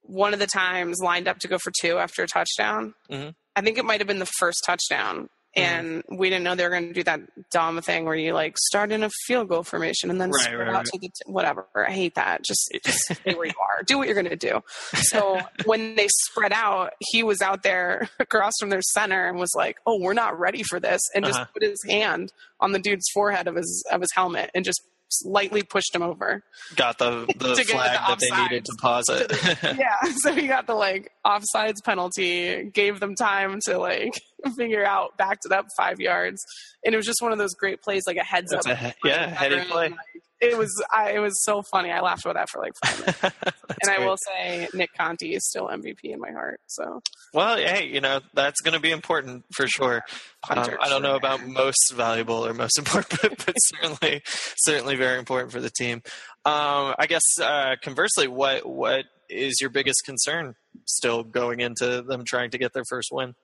one 0.03 0.35
of 0.35 0.41
the 0.41 0.47
times, 0.47 0.99
lined 1.03 1.27
up 1.29 1.39
to 1.41 1.49
go 1.49 1.59
for 1.59 1.73
two 1.81 1.97
after 1.99 2.23
a 2.23 2.27
touchdown. 2.27 2.95
Mhm. 3.11 3.35
I 3.57 3.61
think 3.61 3.79
it 3.79 3.85
might 3.85 4.01
have 4.01 4.07
been 4.07 4.19
the 4.19 4.27
first 4.39 4.63
touchdown. 4.67 5.29
Mm-hmm. 5.57 5.87
And 6.11 6.19
we 6.19 6.29
didn't 6.29 6.45
know 6.45 6.55
they 6.55 6.63
were 6.65 6.71
going 6.71 6.89
to 6.89 6.93
do 6.95 7.03
that 7.05 7.21
dumb 7.51 7.81
thing 7.81 8.05
where 8.05 8.15
you 8.15 8.33
like 8.35 8.57
start 8.59 8.93
in 8.93 9.03
a 9.03 9.11
field 9.27 9.49
goal 9.49 9.63
formation 9.65 10.11
and 10.11 10.21
then 10.21 10.31
Right, 10.31 10.43
spread 10.43 10.59
right, 10.59 10.69
out 10.69 10.75
right. 10.75 10.85
to 10.87 10.99
the 10.99 11.09
t- 11.09 11.13
whatever. 11.27 11.67
I 11.75 11.91
hate 11.91 12.15
that. 12.17 12.45
Just, 12.45 12.71
just 12.85 12.99
stay 12.99 13.35
where 13.35 13.47
you 13.47 13.53
are. 13.61 13.83
Do 13.83 13.97
what 13.99 14.07
you're 14.07 14.15
going 14.15 14.29
to 14.29 14.37
do. 14.37 14.63
So 14.95 15.41
when 15.65 15.97
they 15.97 16.07
spread 16.27 16.53
out, 16.53 16.93
he 17.01 17.23
was 17.23 17.41
out 17.41 17.63
there 17.63 18.09
across 18.21 18.53
from 18.61 18.69
their 18.71 18.83
center 18.83 19.27
and 19.27 19.39
was 19.39 19.53
like, 19.57 19.79
"Oh, 19.87 19.99
we're 20.01 20.13
not 20.13 20.39
ready 20.39 20.63
for 20.63 20.79
this," 20.79 21.01
and 21.15 21.25
just 21.25 21.39
Uh-huh. 21.41 21.51
put 21.55 21.63
his 21.63 21.83
hand 21.89 22.33
on 22.61 22.73
the 22.73 22.79
dude's 22.79 23.09
forehead 23.15 23.47
of 23.49 23.55
his 23.57 23.85
of 23.91 24.01
his 24.01 24.11
helmet 24.15 24.51
and 24.55 24.65
just 24.65 24.83
lightly 25.25 25.63
pushed 25.63 25.95
him 25.95 26.03
over. 26.03 26.43
Got 26.77 26.99
the, 26.99 27.27
the 27.39 27.55
flag 27.55 27.65
the 27.65 27.75
that 27.75 28.19
they 28.21 28.43
needed 28.43 28.65
to 28.67 28.77
pause 28.81 29.05
it. 29.09 29.33
yeah, 29.79 29.97
so 30.19 30.33
he 30.33 30.47
got 30.47 30.67
the 30.67 30.75
like 30.75 31.11
offsides 31.27 31.83
penalty, 31.85 32.65
gave 32.73 33.01
them 33.01 33.15
time 33.15 33.59
to 33.67 33.79
like 33.79 34.13
figure 34.57 34.85
out, 34.85 35.17
backed 35.17 35.45
it 35.47 35.53
up 35.53 35.67
five 35.77 36.01
yards, 36.01 36.41
and 36.85 36.95
it 36.95 36.97
was 36.97 37.07
just 37.07 37.21
one 37.23 37.33
of 37.33 37.39
those 37.39 37.55
great 37.55 37.83
plays, 37.83 38.03
like 38.07 38.17
a 38.17 38.25
heads 38.25 38.51
That's 38.51 38.67
up. 38.67 38.79
a 38.81 38.95
yeah, 39.05 39.29
heady 39.29 39.57
And, 39.57 39.69
play. 39.69 39.89
like, 39.89 39.99
it 40.41 40.57
was 40.57 40.71
I, 40.95 41.13
it 41.13 41.19
was 41.19 41.45
so 41.45 41.63
funny. 41.63 41.91
I 41.91 42.01
laughed 42.01 42.25
about 42.25 42.35
that 42.35 42.49
for 42.49 42.61
like 42.61 42.73
five 42.85 43.01
minutes. 43.01 43.23
and 43.83 43.91
I 43.91 43.97
great. 43.97 44.07
will 44.07 44.17
say 44.17 44.69
Nick 44.75 44.91
Conte 44.99 45.27
is 45.27 45.49
still 45.49 45.69
MVP 45.69 46.05
in 46.05 46.21
my 46.21 46.31
heart. 46.31 46.61
So 46.67 47.01
Well, 47.33 47.57
hey, 47.57 47.87
you 47.87 48.01
know 48.01 48.21
that's 48.35 48.61
going 48.61 48.75
to 48.75 48.81
be 48.81 48.91
important 48.91 49.45
for 49.53 49.67
sure. 49.67 50.03
Um, 50.49 50.59
I 50.81 50.89
don't 50.89 51.03
know 51.03 51.17
about 51.17 51.47
most 51.47 51.93
valuable 51.95 52.47
or 52.47 52.55
most 52.55 52.79
important, 52.79 53.21
but, 53.21 53.47
but 53.47 53.55
certainly, 53.57 54.23
certainly 54.57 54.97
very 54.97 55.19
important 55.19 55.53
for 55.53 55.61
the 55.61 55.71
team. 55.71 56.03
Um, 56.45 56.95
I 56.99 57.07
guess 57.09 57.25
uh, 57.43 57.77
conversely, 57.83 58.29
what 58.29 58.67
what 58.67 59.05
is 59.29 59.59
your 59.61 59.71
biggest 59.71 60.03
concern 60.05 60.55
still 60.87 61.23
going 61.23 61.61
into 61.61 62.03
them 62.03 62.25
trying 62.27 62.51
to 62.51 62.59
get 62.59 62.73
their 62.73 62.85
first 62.89 63.11
win? 63.13 63.35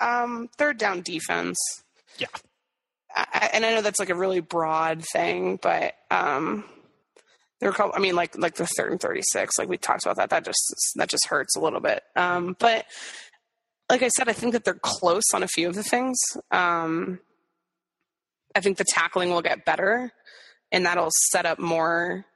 um, 0.00 0.48
third 0.58 0.78
down 0.78 1.02
defense. 1.02 1.58
Yeah. 2.18 2.28
I, 3.16 3.50
and 3.54 3.64
I 3.64 3.74
know 3.74 3.82
that's 3.82 3.98
like 3.98 4.10
a 4.10 4.14
really 4.14 4.40
broad 4.40 5.02
thing, 5.12 5.58
but 5.60 5.94
um, 6.10 6.64
there 7.60 7.70
were 7.70 7.74
a 7.74 7.76
couple. 7.76 7.94
I 7.96 7.98
mean, 7.98 8.14
like 8.14 8.36
like 8.36 8.56
the 8.56 8.66
third 8.66 8.92
and 8.92 9.00
thirty 9.00 9.22
six, 9.24 9.58
like 9.58 9.68
we 9.68 9.78
talked 9.78 10.04
about 10.04 10.16
that. 10.16 10.30
That 10.30 10.44
just 10.44 10.74
that 10.96 11.08
just 11.08 11.26
hurts 11.26 11.56
a 11.56 11.60
little 11.60 11.80
bit. 11.80 12.02
Um, 12.14 12.56
but 12.58 12.84
like 13.90 14.02
I 14.02 14.08
said, 14.08 14.28
I 14.28 14.32
think 14.32 14.52
that 14.52 14.64
they're 14.64 14.74
close 14.74 15.24
on 15.32 15.42
a 15.42 15.48
few 15.48 15.68
of 15.68 15.74
the 15.74 15.82
things. 15.82 16.18
Um, 16.50 17.20
I 18.54 18.60
think 18.60 18.76
the 18.76 18.84
tackling 18.88 19.30
will 19.30 19.42
get 19.42 19.64
better, 19.64 20.12
and 20.70 20.84
that'll 20.84 21.10
set 21.30 21.46
up 21.46 21.58
more 21.58 22.26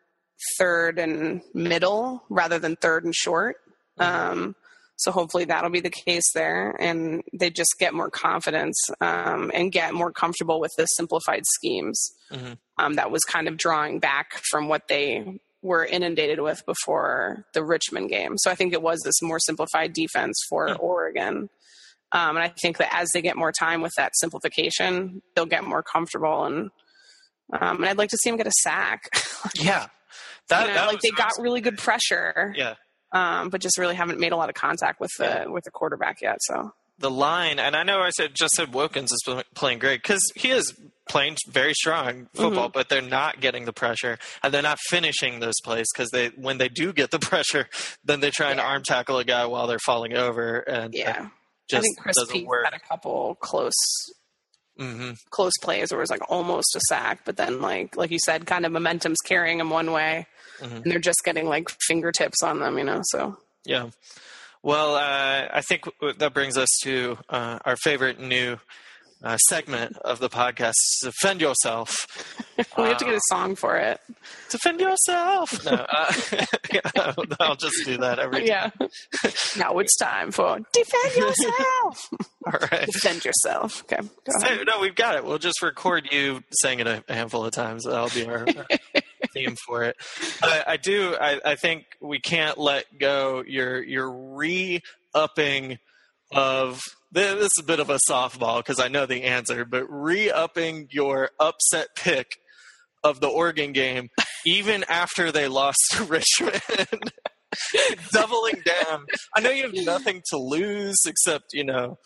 third 0.59 0.99
and 0.99 1.43
middle 1.53 2.25
rather 2.31 2.59
than 2.59 2.77
third 2.77 3.05
and 3.05 3.15
short. 3.15 3.57
Um, 3.99 4.57
so 5.01 5.11
hopefully 5.13 5.45
that'll 5.47 5.71
be 5.71 5.81
the 5.81 5.91
case 5.91 6.25
there, 6.35 6.77
and 6.81 7.23
they 7.33 7.51
just 7.51 7.75
get 7.79 7.93
more 7.95 8.11
confidence 8.11 8.77
um, 9.01 9.51
and 9.55 9.73
get 9.73 9.95
more 9.95 10.13
comfortable 10.13 10.61
with 10.61 10.73
the 10.77 10.87
simplified 10.87 11.43
schemes. 11.57 12.11
Mhm. 12.33 12.59
Um, 12.79 12.95
that 12.95 13.11
was 13.11 13.23
kind 13.25 13.49
of 13.49 13.57
drawing 13.57 13.99
back 13.99 14.33
from 14.51 14.69
what 14.69 14.89
they 14.89 15.41
were 15.63 15.85
inundated 15.85 16.41
with 16.41 16.65
before 16.65 17.45
the 17.53 17.63
Richmond 17.63 18.09
game. 18.09 18.39
So 18.39 18.51
I 18.51 18.55
think 18.55 18.73
it 18.73 18.81
was 18.81 19.01
this 19.05 19.21
more 19.21 19.39
simplified 19.39 19.93
defense 19.93 20.39
for 20.49 20.75
Oregon. 20.77 21.51
Um, 22.13 22.37
and 22.37 22.39
I 22.39 22.53
think 22.63 22.79
that 22.79 22.89
as 22.95 23.09
they 23.13 23.21
get 23.23 23.37
more 23.37 23.53
time 23.53 23.83
with 23.83 23.93
that 23.99 24.13
simplification, 24.17 25.21
they'll 25.35 25.47
get 25.47 25.65
more 25.65 25.83
comfortable. 25.83 26.45
And 26.47 26.71
um, 27.53 27.77
and 27.79 27.87
I'd 27.87 27.99
like 27.99 28.11
to 28.11 28.17
see 28.23 28.31
them 28.31 28.37
get 28.37 28.47
a 28.47 28.53
sack. 28.63 29.11
Yeah, 29.55 29.87
that, 30.49 30.63
You 30.63 30.69
know, 30.69 30.75
that 30.75 30.87
like 30.89 31.01
they 31.01 31.11
got 31.11 31.29
awesome. 31.33 31.45
really 31.45 31.61
good 31.61 31.79
pressure, 31.79 32.53
yeah. 32.57 32.75
Um, 33.13 33.49
but 33.51 33.61
just 33.61 33.77
really 33.79 33.95
haven't 33.97 34.21
made 34.21 34.33
a 34.33 34.37
lot 34.37 34.49
of 34.49 34.55
contact 34.55 35.01
with 35.01 35.11
the 35.19 35.25
Yeah. 35.25 35.47
with 35.47 35.65
the 35.65 35.71
quarterback 35.71 36.21
yet. 36.23 36.37
So 36.43 36.73
the 36.99 37.11
line, 37.11 37.59
and 37.59 37.75
I 37.75 37.83
know 37.83 38.01
I 38.01 38.11
said 38.11 38.33
just 38.35 38.55
said 38.55 38.75
Wilkins 38.75 39.11
is 39.11 39.21
pl- 39.25 39.43
playing 39.55 39.79
great 39.79 40.03
because 40.03 40.23
he 40.37 40.51
is 40.51 40.75
playing 41.09 41.37
very 41.49 41.73
strong 41.75 42.29
football, 42.35 42.67
Mm-hmm. 42.69 42.73
but 42.73 42.89
they're 42.89 43.01
not 43.03 43.41
getting 43.41 43.65
the 43.65 43.73
pressure 43.73 44.19
and 44.45 44.53
they're 44.55 44.63
not 44.63 44.79
finishing 44.91 45.41
those 45.41 45.55
plays 45.65 45.87
because 45.95 46.11
they 46.11 46.29
when 46.37 46.59
they 46.59 46.69
do 46.69 46.93
get 46.93 47.11
the 47.11 47.19
pressure, 47.31 47.69
then 48.05 48.21
they 48.21 48.31
try 48.31 48.51
and 48.51 48.61
arm 48.61 48.83
tackle 48.85 49.19
a 49.19 49.25
guy 49.25 49.45
while 49.47 49.67
they're 49.67 49.79
falling 49.85 50.13
over, 50.15 50.59
and 50.61 50.95
yeah, 50.95 51.29
just 51.69 51.79
I 51.79 51.81
think 51.81 51.99
Chris 51.99 52.17
doesn't 52.17 52.33
Peace 52.33 52.47
work. 52.47 52.65
had 52.65 52.75
a 52.75 52.79
couple 52.79 53.35
close 53.41 53.75
hmm 54.79 55.13
close 55.31 55.53
plays 55.61 55.91
where 55.91 55.99
it 56.01 56.03
was 56.03 56.11
like 56.11 56.31
almost 56.31 56.75
a 56.77 56.81
sack, 56.89 57.23
but 57.25 57.37
then 57.37 57.61
like 57.61 57.97
like 57.97 58.11
you 58.11 58.19
said, 58.25 58.47
kind 58.47 58.65
of 58.65 58.73
momentum's 58.73 59.19
carrying 59.25 59.59
him 59.61 59.71
one 59.71 59.91
way, 59.93 60.27
Mm-hmm. 60.61 60.77
and 60.77 60.85
they're 60.85 60.99
just 60.99 61.23
getting 61.25 61.47
like 61.47 61.69
fingertips 61.87 62.43
on 62.43 62.61
them, 62.61 62.79
you 62.79 62.85
know. 62.85 63.01
So 63.05 63.37
Yeah. 63.65 63.91
Well, 64.63 64.95
uh, 64.97 65.49
I 65.53 65.63
think 65.63 65.85
w- 66.01 66.13
that 66.19 66.35
brings 66.35 66.59
us 66.59 66.69
to 66.83 67.17
uh, 67.31 67.59
our 67.65 67.77
favorite 67.77 68.21
new 68.21 68.59
uh, 69.23 69.37
segment 69.49 69.97
of 69.99 70.19
the 70.19 70.29
podcast: 70.29 70.75
"Defend 71.03 71.41
Yourself." 71.41 71.95
we 72.77 72.85
have 72.85 72.99
to 72.99 73.05
get 73.07 73.15
a 73.15 73.21
song 73.29 73.55
for 73.55 73.77
it. 73.77 74.01
Defend 74.51 74.81
yourself. 74.81 75.65
No, 75.65 75.73
uh, 75.73 76.13
I'll 77.41 77.57
just 77.57 77.77
do 77.87 77.99
that 77.99 78.19
every 78.19 78.47
time. 78.47 78.73
Yeah. 78.81 78.87
now 79.59 79.79
it's 79.79 79.97
time 79.97 80.31
for 80.31 80.59
defend 80.73 81.17
yourself. 81.17 82.11
All 82.47 82.59
right. 82.71 82.87
defend 82.93 83.25
yourself. 83.25 83.83
Okay. 83.85 84.03
Go 84.03 84.33
ahead. 84.43 84.59
So, 84.59 84.65
no, 84.65 84.81
we've 84.81 84.95
got 84.95 85.17
it. 85.17 85.25
We'll 85.25 85.39
just 85.39 85.63
record 85.63 86.09
you 86.11 86.43
saying 86.51 86.81
it 86.81 86.87
a, 86.87 87.03
handful 87.09 87.45
of 87.45 87.53
times. 87.53 87.85
That'll 87.85 88.09
be 88.11 88.27
our 88.27 88.47
theme 89.35 89.57
for 89.67 89.85
it. 89.85 89.97
I, 90.43 90.77
do. 90.77 91.17
I, 91.21 91.41
I 91.45 91.55
think 91.55 91.85
we 92.01 92.21
can't 92.21 92.59
let 92.59 92.85
go. 92.99 93.43
Your 93.47 93.83
your 93.83 94.11
re 94.37 94.81
upping 95.15 95.79
of 96.33 96.81
this 97.13 97.43
is 97.43 97.51
a 97.61 97.65
bit 97.65 97.81
of 97.81 97.91
a 97.91 97.99
softball 98.09 98.59
because 98.59 98.81
I 98.81 98.89
know 98.89 99.07
the 99.07 99.25
answer, 99.25 99.65
but 99.65 99.85
re 99.89 100.31
upping 100.31 100.89
your 100.91 101.31
upset 101.41 101.89
pick 101.97 102.27
of 103.03 103.21
the 103.21 103.29
Oregon 103.29 103.73
game, 103.73 104.09
even 104.47 104.85
after 104.89 105.33
they 105.33 105.49
lost 105.49 105.81
to 105.93 106.05
Richmond. 106.05 107.13
Doubling 108.13 108.63
down. 108.65 109.07
I 109.37 109.41
know 109.41 109.51
you 109.51 109.65
have 109.65 109.75
nothing 109.75 110.23
to 110.31 110.39
lose 110.39 110.99
except, 111.05 111.47
you 111.53 111.65
know, 111.65 111.99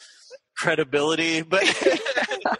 credibility, 0.56 1.42
but 1.42 1.62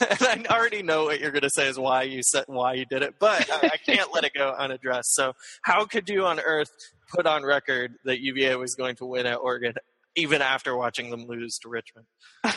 I 0.00 0.44
already 0.50 0.82
know 0.82 1.04
what 1.04 1.20
you're 1.20 1.30
going 1.30 1.42
to 1.42 1.50
say 1.50 1.68
is 1.68 1.78
why 1.78 2.02
you 2.04 2.22
said 2.22 2.44
why 2.46 2.74
you 2.74 2.84
did 2.86 3.02
it, 3.02 3.14
but 3.18 3.48
I, 3.50 3.70
I 3.74 3.76
can't 3.76 4.12
let 4.12 4.24
it 4.24 4.32
go 4.34 4.50
unaddressed. 4.58 5.14
So, 5.14 5.34
how 5.62 5.84
could 5.84 6.08
you 6.08 6.24
on 6.26 6.40
earth 6.40 6.70
put 7.14 7.26
on 7.26 7.44
record 7.44 7.94
that 8.04 8.20
UVA 8.20 8.56
was 8.56 8.74
going 8.74 8.96
to 8.96 9.04
win 9.06 9.26
at 9.26 9.36
Oregon, 9.36 9.74
even 10.16 10.42
after 10.42 10.76
watching 10.76 11.10
them 11.10 11.26
lose 11.26 11.58
to 11.62 11.68
Richmond? 11.68 12.06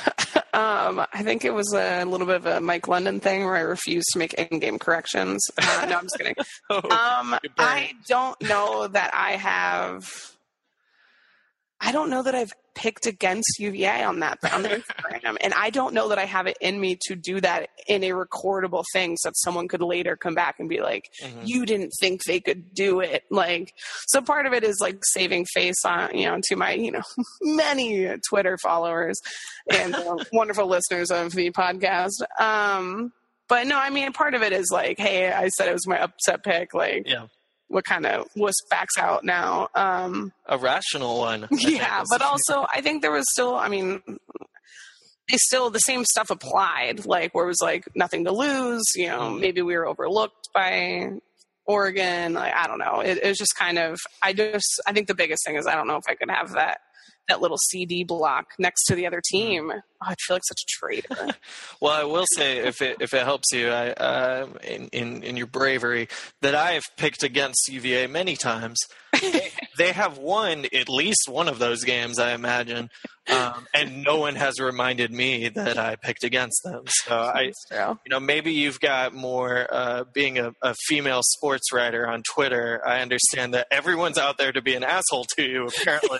Um, 0.54 1.06
I 1.12 1.22
think 1.22 1.44
it 1.44 1.54
was 1.54 1.74
a 1.74 2.06
little 2.06 2.26
bit 2.26 2.38
of 2.38 2.46
a 2.46 2.62
Mike 2.62 2.88
London 2.88 3.20
thing 3.20 3.44
where 3.44 3.58
I 3.58 3.60
refused 3.60 4.08
to 4.14 4.20
make 4.20 4.34
in-game 4.36 4.80
corrections. 4.80 5.46
Uh, 5.58 5.86
no, 5.90 5.98
I'm 5.98 6.04
just 6.04 6.18
kidding. 6.18 6.34
Oh, 6.70 6.78
Um, 6.78 7.38
I 7.58 7.92
don't 8.08 8.42
know 8.42 8.88
that 8.88 9.12
I 9.14 9.32
have. 9.32 10.10
I 11.88 11.92
don't 11.92 12.10
know 12.10 12.24
that 12.24 12.34
I've 12.34 12.52
picked 12.74 13.06
against 13.06 13.58
UVA 13.60 14.04
on 14.04 14.20
that 14.20 14.40
on 14.52 14.64
the 14.64 14.70
Instagram, 14.70 15.38
and 15.42 15.54
I 15.54 15.70
don't 15.70 15.94
know 15.94 16.10
that 16.10 16.18
I 16.18 16.26
have 16.26 16.48
it 16.48 16.58
in 16.60 16.80
me 16.82 16.98
to 17.08 17.16
do 17.16 17.40
that 17.42 17.70
in 17.88 18.04
a 18.04 18.10
recordable 18.10 18.84
thing, 18.92 19.16
so 19.18 19.30
that 19.30 19.38
someone 19.38 19.68
could 19.68 19.82
later 19.82 20.18
come 20.18 20.34
back 20.36 20.56
and 20.60 20.68
be 20.68 20.82
like, 20.82 21.10
Mhm. 21.24 21.48
"You 21.48 21.66
didn't 21.66 21.92
think 22.00 22.24
they 22.24 22.40
could 22.40 22.74
do 22.74 23.00
it." 23.02 23.24
Like, 23.30 23.74
so 24.08 24.20
part 24.22 24.46
of 24.48 24.54
it 24.54 24.64
is 24.64 24.78
like 24.82 24.98
saving 25.14 25.46
face 25.54 25.86
on 25.86 26.18
you 26.18 26.26
know 26.26 26.40
to 26.46 26.56
my 26.56 26.72
you 26.74 26.92
know 26.92 27.04
many 27.42 28.08
Twitter 28.30 28.58
followers 28.58 29.20
and 29.72 29.94
uh, 29.96 30.16
wonderful 30.34 30.68
listeners 30.68 31.12
of 31.12 31.32
the 31.34 31.52
podcast. 31.52 32.22
Um, 32.40 33.14
but 33.48 33.68
no, 33.68 33.78
I 33.78 33.92
mean, 33.92 34.12
part 34.12 34.34
of 34.34 34.42
it 34.42 34.54
is 34.54 34.70
like, 34.72 34.98
hey, 34.98 35.32
I 35.32 35.50
said 35.50 35.70
it 35.70 35.74
was 35.74 35.86
my 35.88 36.00
upset 36.02 36.44
pick. 36.44 36.74
Like, 36.74 37.04
Yeah. 37.06 37.28
What 37.68 37.84
kind 37.84 38.06
of 38.06 38.28
wuss 38.36 38.56
backs 38.70 38.98
out 38.98 39.24
now? 39.24 39.70
Um, 39.76 40.32
a 40.46 40.58
rational 40.58 41.18
one. 41.20 41.46
I 41.46 41.48
yeah, 41.52 42.04
but 42.10 42.22
also 42.22 42.66
I 42.74 42.82
think 42.82 43.02
there 43.02 43.12
was 43.12 43.26
still, 43.32 43.56
I 43.56 43.68
mean, 43.70 44.02
they 45.30 45.38
still 45.38 45.70
the 45.72 45.80
same 45.80 46.06
stuff 46.06 46.30
applied, 46.30 47.06
like 47.06 47.34
where 47.34 47.46
it 47.46 47.48
was 47.48 47.62
like 47.62 47.86
nothing 47.96 48.26
to 48.26 48.32
lose. 48.32 48.84
You 48.96 49.08
know, 49.08 49.20
Mhm. 49.32 49.40
maybe 49.40 49.62
we 49.62 49.76
were 49.76 49.88
overlooked 49.88 50.50
by 50.54 51.10
Oregon. 51.66 52.34
Like 52.34 52.54
I 52.54 52.68
don't 52.68 52.78
know. 52.80 53.00
It, 53.00 53.18
it 53.24 53.28
was 53.28 53.38
just 53.38 53.56
kind 53.58 53.78
of. 53.80 53.98
I 54.22 54.34
just. 54.34 54.68
I 54.86 54.94
think 54.94 55.08
the 55.08 55.16
biggest 55.16 55.44
thing 55.46 55.56
is 55.56 55.66
I 55.66 55.74
don't 55.76 55.88
know 55.88 55.96
if 55.98 56.04
I 56.08 56.14
could 56.16 56.30
have 56.30 56.52
that 56.54 56.80
that 57.28 57.42
little 57.42 57.58
CD 57.58 58.04
block 58.04 58.46
next 58.60 58.84
to 58.86 58.94
the 58.96 59.08
other 59.08 59.20
team. 59.32 59.72
Oh, 60.02 60.08
I'd 60.10 60.20
feel 60.20 60.36
like 60.36 60.44
such 60.46 60.62
a 60.62 60.68
traitor. 60.68 61.38
well, 61.82 61.94
I 61.94 62.04
will 62.04 62.26
say, 62.36 62.58
if 62.60 62.82
it 62.82 62.98
if 63.00 63.14
it 63.14 63.24
helps 63.24 63.52
you, 63.54 63.70
I, 63.70 63.92
uh, 63.92 64.48
in, 64.64 64.88
in 64.92 65.24
in 65.24 65.38
your 65.38 65.48
bravery, 65.48 66.08
that 66.42 66.56
I 66.56 66.74
have 66.74 66.84
picked 66.98 67.24
against 67.24 67.70
UVA 67.70 68.08
many 68.08 68.36
times. 68.36 68.80
they, 69.22 69.52
they 69.78 69.92
have 69.94 70.18
won 70.18 70.66
at 70.74 70.90
least 70.90 71.30
one 71.30 71.48
of 71.48 71.60
those 71.60 71.84
games, 71.84 72.20
I 72.20 72.34
imagine, 72.34 72.90
um, 73.30 73.66
and 73.74 74.04
no 74.04 74.18
one 74.18 74.36
has 74.36 74.60
reminded 74.60 75.12
me 75.12 75.50
that 75.50 75.78
I 75.78 75.96
picked 75.96 76.24
against 76.24 76.62
them. 76.64 76.84
So 76.88 77.16
I, 77.16 77.52
you 77.72 78.10
know, 78.10 78.20
maybe 78.20 78.52
you've 78.52 78.80
got 78.80 79.14
more. 79.14 79.68
Uh, 79.72 80.04
being 80.14 80.38
a, 80.38 80.52
a 80.62 80.76
female 80.88 81.22
sports 81.24 81.72
writer 81.74 82.08
on 82.08 82.22
Twitter, 82.34 82.82
I 82.86 83.02
understand 83.02 83.54
that 83.54 83.68
everyone's 83.72 84.18
out 84.18 84.38
there 84.38 84.52
to 84.52 84.62
be 84.62 84.76
an 84.76 84.84
asshole 84.84 85.26
to 85.38 85.44
you, 85.44 85.68
apparently. 85.68 86.20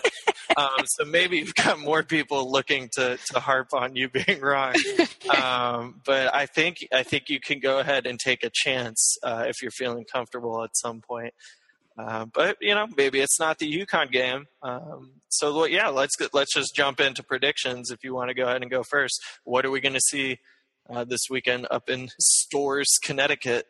um, 0.56 0.84
so 0.84 1.04
maybe 1.04 1.38
you've 1.38 1.54
got 1.54 1.78
more 1.78 2.02
people 2.02 2.50
looking 2.50 2.88
to 2.94 3.18
to 3.32 3.40
harp 3.70 3.82
on 3.82 3.96
you 3.96 4.08
being 4.08 4.40
wrong. 4.40 4.74
Um, 5.26 6.00
but 6.04 6.32
I 6.32 6.46
think 6.46 6.86
I 6.92 7.02
think 7.02 7.28
you 7.28 7.40
can 7.40 7.58
go 7.58 7.80
ahead 7.80 8.06
and 8.06 8.16
take 8.18 8.44
a 8.44 8.50
chance 8.52 9.16
uh, 9.24 9.44
if 9.48 9.60
you're 9.60 9.72
feeling 9.72 10.04
comfortable 10.04 10.62
at 10.62 10.70
some 10.74 11.00
point. 11.00 11.34
Uh, 11.98 12.26
but 12.26 12.56
you 12.60 12.72
know, 12.76 12.86
maybe 12.96 13.18
it's 13.18 13.40
not 13.40 13.58
the 13.58 13.70
UConn 13.80 14.12
game. 14.12 14.46
Um, 14.62 15.14
so 15.28 15.64
yeah, 15.64 15.88
let's 15.88 16.14
let's 16.32 16.54
just 16.54 16.76
jump 16.76 17.00
into 17.00 17.24
predictions. 17.24 17.90
If 17.90 18.04
you 18.04 18.14
want 18.14 18.28
to 18.28 18.34
go 18.34 18.44
ahead 18.44 18.62
and 18.62 18.70
go 18.70 18.84
first, 18.84 19.20
what 19.42 19.66
are 19.66 19.70
we 19.70 19.80
going 19.80 19.94
to 19.94 20.00
see 20.00 20.38
uh, 20.88 21.02
this 21.02 21.22
weekend 21.28 21.66
up 21.72 21.90
in 21.90 22.08
Storrs, 22.20 22.92
Connecticut? 23.02 23.66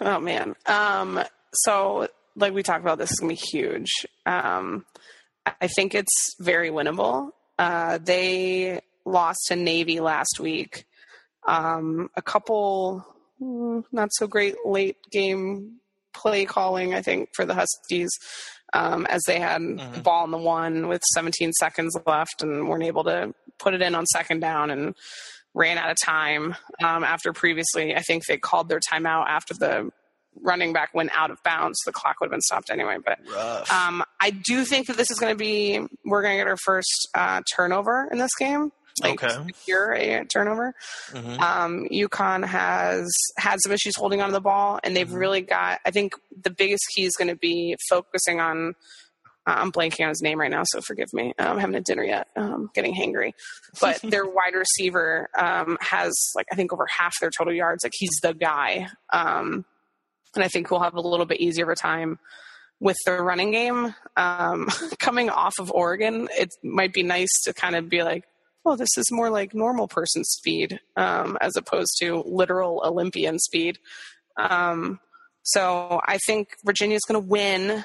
Oh 0.00 0.20
man, 0.20 0.54
um, 0.66 1.20
so 1.52 2.06
like 2.36 2.54
we 2.54 2.62
talked 2.62 2.82
about, 2.82 2.98
this 2.98 3.10
is 3.10 3.18
going 3.18 3.36
to 3.36 3.42
be 3.42 3.48
huge. 3.58 3.90
Um, 4.24 4.86
I 5.60 5.66
think 5.66 5.96
it's 5.96 6.36
very 6.38 6.70
winnable. 6.70 7.32
Uh, 7.60 7.98
they 7.98 8.80
lost 9.10 9.46
to 9.48 9.56
Navy 9.56 10.00
last 10.00 10.40
week. 10.40 10.84
Um, 11.46 12.10
a 12.16 12.22
couple 12.22 13.04
mm, 13.40 13.84
not 13.92 14.10
so 14.12 14.26
great 14.26 14.56
late 14.64 14.96
game 15.10 15.80
play 16.12 16.44
calling, 16.44 16.94
I 16.94 17.02
think, 17.02 17.30
for 17.34 17.44
the 17.44 17.54
Huskies, 17.54 18.10
um, 18.72 19.06
as 19.06 19.22
they 19.26 19.38
had 19.38 19.60
mm-hmm. 19.60 19.92
the 19.92 20.00
ball 20.00 20.24
in 20.24 20.30
the 20.30 20.38
one 20.38 20.88
with 20.88 21.02
17 21.14 21.52
seconds 21.52 21.96
left 22.06 22.42
and 22.42 22.68
weren't 22.68 22.84
able 22.84 23.04
to 23.04 23.34
put 23.58 23.74
it 23.74 23.82
in 23.82 23.94
on 23.94 24.06
second 24.06 24.40
down 24.40 24.70
and 24.70 24.94
ran 25.54 25.78
out 25.78 25.90
of 25.90 25.96
time. 26.02 26.54
Um, 26.82 27.04
after 27.04 27.32
previously, 27.32 27.94
I 27.94 28.00
think 28.00 28.26
they 28.26 28.38
called 28.38 28.68
their 28.68 28.80
timeout 28.80 29.26
after 29.28 29.54
the 29.54 29.90
running 30.42 30.72
back 30.72 30.94
went 30.94 31.10
out 31.14 31.30
of 31.30 31.42
bounds. 31.42 31.78
The 31.84 31.92
clock 31.92 32.20
would 32.20 32.26
have 32.26 32.30
been 32.30 32.40
stopped 32.40 32.70
anyway. 32.70 32.98
But 33.04 33.18
um, 33.72 34.02
I 34.20 34.30
do 34.30 34.64
think 34.64 34.86
that 34.86 34.96
this 34.96 35.10
is 35.10 35.18
going 35.18 35.32
to 35.32 35.38
be, 35.38 35.80
we're 36.04 36.22
going 36.22 36.34
to 36.34 36.38
get 36.38 36.46
our 36.46 36.56
first 36.56 37.08
uh, 37.14 37.42
turnover 37.54 38.08
in 38.10 38.18
this 38.18 38.34
game 38.38 38.70
like 39.02 39.22
okay. 39.22 39.34
secure 39.46 39.92
a 39.92 40.24
turnover. 40.26 40.74
Mm-hmm. 41.10 41.40
Um, 41.40 41.88
UConn 41.90 42.44
has 42.44 43.10
had 43.36 43.58
some 43.62 43.72
issues 43.72 43.96
holding 43.96 44.20
onto 44.20 44.32
the 44.32 44.40
ball, 44.40 44.80
and 44.82 44.96
they've 44.96 45.06
mm-hmm. 45.06 45.16
really 45.16 45.40
got. 45.42 45.80
I 45.84 45.90
think 45.90 46.14
the 46.42 46.50
biggest 46.50 46.84
key 46.94 47.04
is 47.04 47.16
going 47.16 47.28
to 47.28 47.36
be 47.36 47.76
focusing 47.88 48.40
on. 48.40 48.74
Uh, 49.46 49.54
I'm 49.56 49.72
blanking 49.72 50.02
on 50.02 50.10
his 50.10 50.20
name 50.20 50.38
right 50.38 50.50
now, 50.50 50.64
so 50.66 50.80
forgive 50.82 51.08
me. 51.14 51.32
I'm 51.38 51.58
having 51.58 51.74
a 51.74 51.80
dinner 51.80 52.04
yet, 52.04 52.28
um, 52.36 52.70
getting 52.74 52.94
hangry. 52.94 53.32
But 53.80 54.00
their 54.04 54.26
wide 54.26 54.54
receiver 54.54 55.30
um, 55.36 55.78
has 55.80 56.12
like 56.34 56.46
I 56.52 56.56
think 56.56 56.72
over 56.72 56.86
half 56.86 57.14
their 57.20 57.30
total 57.30 57.54
yards. 57.54 57.84
Like 57.84 57.94
he's 57.96 58.18
the 58.22 58.34
guy, 58.34 58.88
um, 59.12 59.64
and 60.34 60.44
I 60.44 60.48
think 60.48 60.70
we'll 60.70 60.80
have 60.80 60.94
a 60.94 61.00
little 61.00 61.26
bit 61.26 61.40
easier 61.40 61.64
of 61.64 61.70
a 61.70 61.74
time 61.74 62.18
with 62.80 62.96
the 63.04 63.22
running 63.22 63.52
game. 63.52 63.94
Um, 64.16 64.68
coming 64.98 65.30
off 65.30 65.54
of 65.58 65.70
Oregon, 65.70 66.28
it 66.32 66.48
might 66.62 66.92
be 66.92 67.02
nice 67.02 67.42
to 67.44 67.52
kind 67.52 67.76
of 67.76 67.88
be 67.88 68.02
like, 68.02 68.24
well, 68.64 68.76
this 68.76 68.96
is 68.96 69.06
more 69.10 69.30
like 69.30 69.54
normal 69.54 69.88
person 69.88 70.24
speed 70.24 70.80
um, 70.96 71.38
as 71.40 71.56
opposed 71.56 71.92
to 72.00 72.22
literal 72.26 72.82
Olympian 72.84 73.38
speed. 73.38 73.78
Um, 74.36 75.00
so 75.42 76.00
I 76.04 76.18
think 76.26 76.48
Virginia's 76.64 77.02
going 77.08 77.20
to 77.20 77.26
win. 77.26 77.84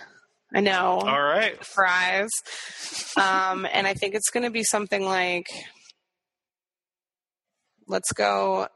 I 0.53 0.59
know. 0.59 0.99
All 0.99 1.21
right. 1.21 1.63
Surprise. 1.63 2.29
Um, 3.17 3.67
and 3.71 3.87
I 3.87 3.93
think 3.93 4.15
it's 4.15 4.29
going 4.29 4.43
to 4.43 4.49
be 4.49 4.63
something 4.63 5.05
like, 5.05 5.47
let's 7.87 8.11
go 8.13 8.67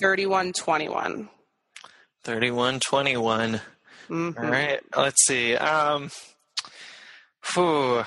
31 0.00 0.52
21. 0.54 1.28
31 2.24 2.80
21. 2.80 3.60
Mm-hmm. 4.08 4.44
All 4.44 4.50
right. 4.50 4.80
Let's 4.96 5.26
see. 5.26 5.56
Um, 5.56 6.10
whew 7.54 8.04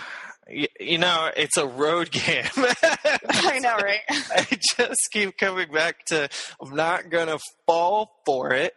you 0.79 0.97
know, 0.97 1.29
it's 1.35 1.57
a 1.57 1.67
road 1.67 2.12
game. 2.12 2.45
I 2.55 3.59
know, 3.62 3.75
right? 3.77 4.01
I 4.09 4.47
just 4.77 4.99
keep 5.12 5.38
coming 5.38 5.71
back 5.71 6.05
to 6.07 6.29
I'm 6.62 6.75
not 6.75 7.09
going 7.09 7.27
to 7.27 7.39
fall 7.65 8.21
for 8.25 8.53
it 8.53 8.73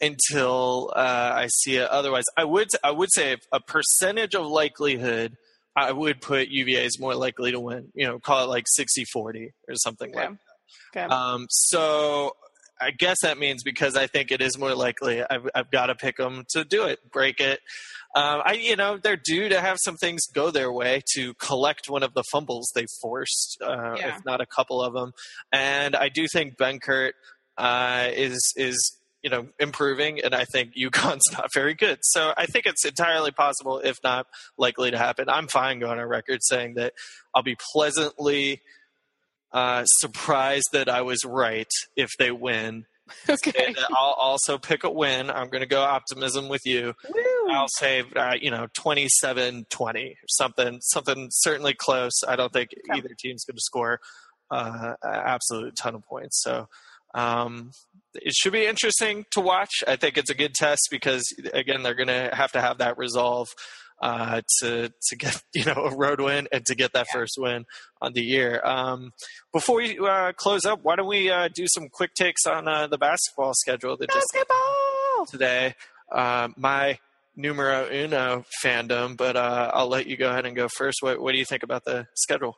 until 0.00 0.92
uh, 0.94 1.32
I 1.34 1.48
see 1.48 1.76
it. 1.76 1.88
Otherwise, 1.88 2.24
I 2.36 2.44
would 2.44 2.68
I 2.82 2.90
would 2.90 3.10
say 3.12 3.36
a 3.52 3.60
percentage 3.60 4.34
of 4.34 4.46
likelihood. 4.46 5.36
I 5.78 5.92
would 5.92 6.22
put 6.22 6.48
UVA 6.48 6.86
is 6.86 6.98
more 6.98 7.14
likely 7.14 7.52
to 7.52 7.60
win. 7.60 7.88
You 7.94 8.06
know, 8.06 8.18
call 8.18 8.44
it 8.44 8.48
like 8.48 8.64
60-40 8.78 9.50
or 9.68 9.74
something 9.74 10.08
okay. 10.08 10.18
like 10.18 10.30
that. 10.30 11.04
Okay. 11.04 11.14
Um, 11.14 11.46
so 11.50 12.32
I 12.80 12.90
guess 12.90 13.18
that 13.22 13.38
means 13.38 13.62
because 13.62 13.96
I 13.96 14.06
think 14.06 14.30
it 14.30 14.40
is 14.40 14.58
more 14.58 14.74
likely, 14.74 15.22
I've, 15.22 15.48
I've 15.54 15.70
got 15.70 15.86
to 15.86 15.94
pick 15.94 16.16
them 16.16 16.44
to 16.50 16.64
do 16.64 16.84
it, 16.84 16.98
break 17.10 17.40
it. 17.40 17.60
Um, 18.14 18.42
I, 18.44 18.54
you 18.54 18.76
know, 18.76 18.96
they're 18.96 19.16
due 19.22 19.48
to 19.48 19.60
have 19.60 19.76
some 19.82 19.96
things 19.96 20.22
go 20.32 20.50
their 20.50 20.72
way 20.72 21.02
to 21.14 21.34
collect 21.34 21.90
one 21.90 22.02
of 22.02 22.14
the 22.14 22.24
fumbles 22.32 22.70
they 22.74 22.86
forced, 23.02 23.58
uh, 23.62 23.94
yeah. 23.98 24.16
if 24.16 24.24
not 24.24 24.40
a 24.40 24.46
couple 24.46 24.82
of 24.82 24.94
them. 24.94 25.12
And 25.52 25.94
I 25.94 26.08
do 26.08 26.26
think 26.32 26.56
Benkert 26.56 27.12
uh, 27.58 28.08
is 28.12 28.52
is 28.56 28.98
you 29.22 29.30
know 29.30 29.48
improving, 29.58 30.20
and 30.22 30.34
I 30.34 30.44
think 30.44 30.74
UConn's 30.74 31.30
not 31.32 31.52
very 31.52 31.74
good. 31.74 31.98
So 32.02 32.32
I 32.36 32.46
think 32.46 32.66
it's 32.66 32.84
entirely 32.84 33.32
possible, 33.32 33.80
if 33.80 33.98
not 34.02 34.26
likely, 34.56 34.90
to 34.90 34.98
happen. 34.98 35.28
I'm 35.28 35.48
fine 35.48 35.78
going 35.78 35.98
on 35.98 36.06
record 36.06 36.40
saying 36.42 36.74
that 36.74 36.94
I'll 37.34 37.42
be 37.42 37.56
pleasantly 37.72 38.62
uh, 39.52 39.84
surprised 39.84 40.68
that 40.72 40.88
I 40.88 41.02
was 41.02 41.24
right 41.24 41.70
if 41.96 42.10
they 42.18 42.30
win. 42.30 42.86
Okay. 43.28 43.72
I'll 43.90 44.16
also 44.18 44.58
pick 44.58 44.82
a 44.82 44.90
win. 44.90 45.30
I'm 45.30 45.48
going 45.48 45.60
to 45.60 45.68
go 45.68 45.80
optimism 45.80 46.48
with 46.48 46.62
you. 46.64 46.92
Woo. 47.08 47.52
I'll 47.52 47.68
say, 47.78 48.02
uh, 48.16 48.34
you 48.40 48.50
know, 48.50 48.66
27 48.74 49.66
20 49.70 50.08
or 50.08 50.14
something, 50.28 50.80
something 50.80 51.28
certainly 51.30 51.72
close. 51.72 52.12
I 52.26 52.34
don't 52.34 52.52
think 52.52 52.70
okay. 52.72 52.98
either 52.98 53.14
team's 53.16 53.44
going 53.44 53.54
to 53.54 53.62
score 53.62 54.00
uh, 54.50 54.94
absolute 55.04 55.76
ton 55.76 55.94
of 55.94 56.04
points. 56.04 56.42
So 56.42 56.66
um, 57.14 57.70
it 58.14 58.34
should 58.34 58.52
be 58.52 58.66
interesting 58.66 59.24
to 59.32 59.40
watch. 59.40 59.84
I 59.86 59.96
think 59.96 60.18
it's 60.18 60.30
a 60.30 60.34
good 60.34 60.54
test 60.54 60.88
because, 60.90 61.24
again, 61.52 61.82
they're 61.82 61.94
going 61.94 62.08
to 62.08 62.30
have 62.32 62.52
to 62.52 62.60
have 62.60 62.78
that 62.78 62.98
resolve 62.98 63.48
uh, 64.00 64.42
to 64.60 64.92
to 65.08 65.16
get 65.16 65.42
you 65.54 65.64
know 65.64 65.84
a 65.84 65.94
road 65.94 66.20
win 66.20 66.48
and 66.52 66.64
to 66.66 66.74
get 66.74 66.92
that 66.92 67.06
yeah. 67.12 67.18
first 67.18 67.34
win 67.38 67.64
on 68.00 68.12
the 68.12 68.22
year. 68.22 68.60
Um, 68.64 69.12
before 69.52 69.76
we 69.76 69.98
uh, 69.98 70.32
close 70.32 70.64
up, 70.64 70.80
why 70.82 70.96
don't 70.96 71.08
we 71.08 71.30
uh, 71.30 71.48
do 71.54 71.66
some 71.68 71.88
quick 71.88 72.14
takes 72.14 72.46
on 72.46 72.68
uh, 72.68 72.86
the 72.86 72.98
basketball 72.98 73.52
schedule 73.54 73.96
that 73.96 74.08
basketball! 74.08 74.56
just 75.20 75.32
today? 75.32 75.74
Uh, 76.10 76.48
my 76.56 76.98
numero 77.34 77.88
uno 77.92 78.44
fandom, 78.64 79.16
but 79.16 79.36
uh, 79.36 79.70
I'll 79.74 79.88
let 79.88 80.06
you 80.06 80.16
go 80.16 80.30
ahead 80.30 80.46
and 80.46 80.56
go 80.56 80.68
first. 80.68 80.98
What, 81.02 81.20
what 81.20 81.32
do 81.32 81.38
you 81.38 81.44
think 81.44 81.62
about 81.62 81.84
the 81.84 82.06
schedule? 82.14 82.56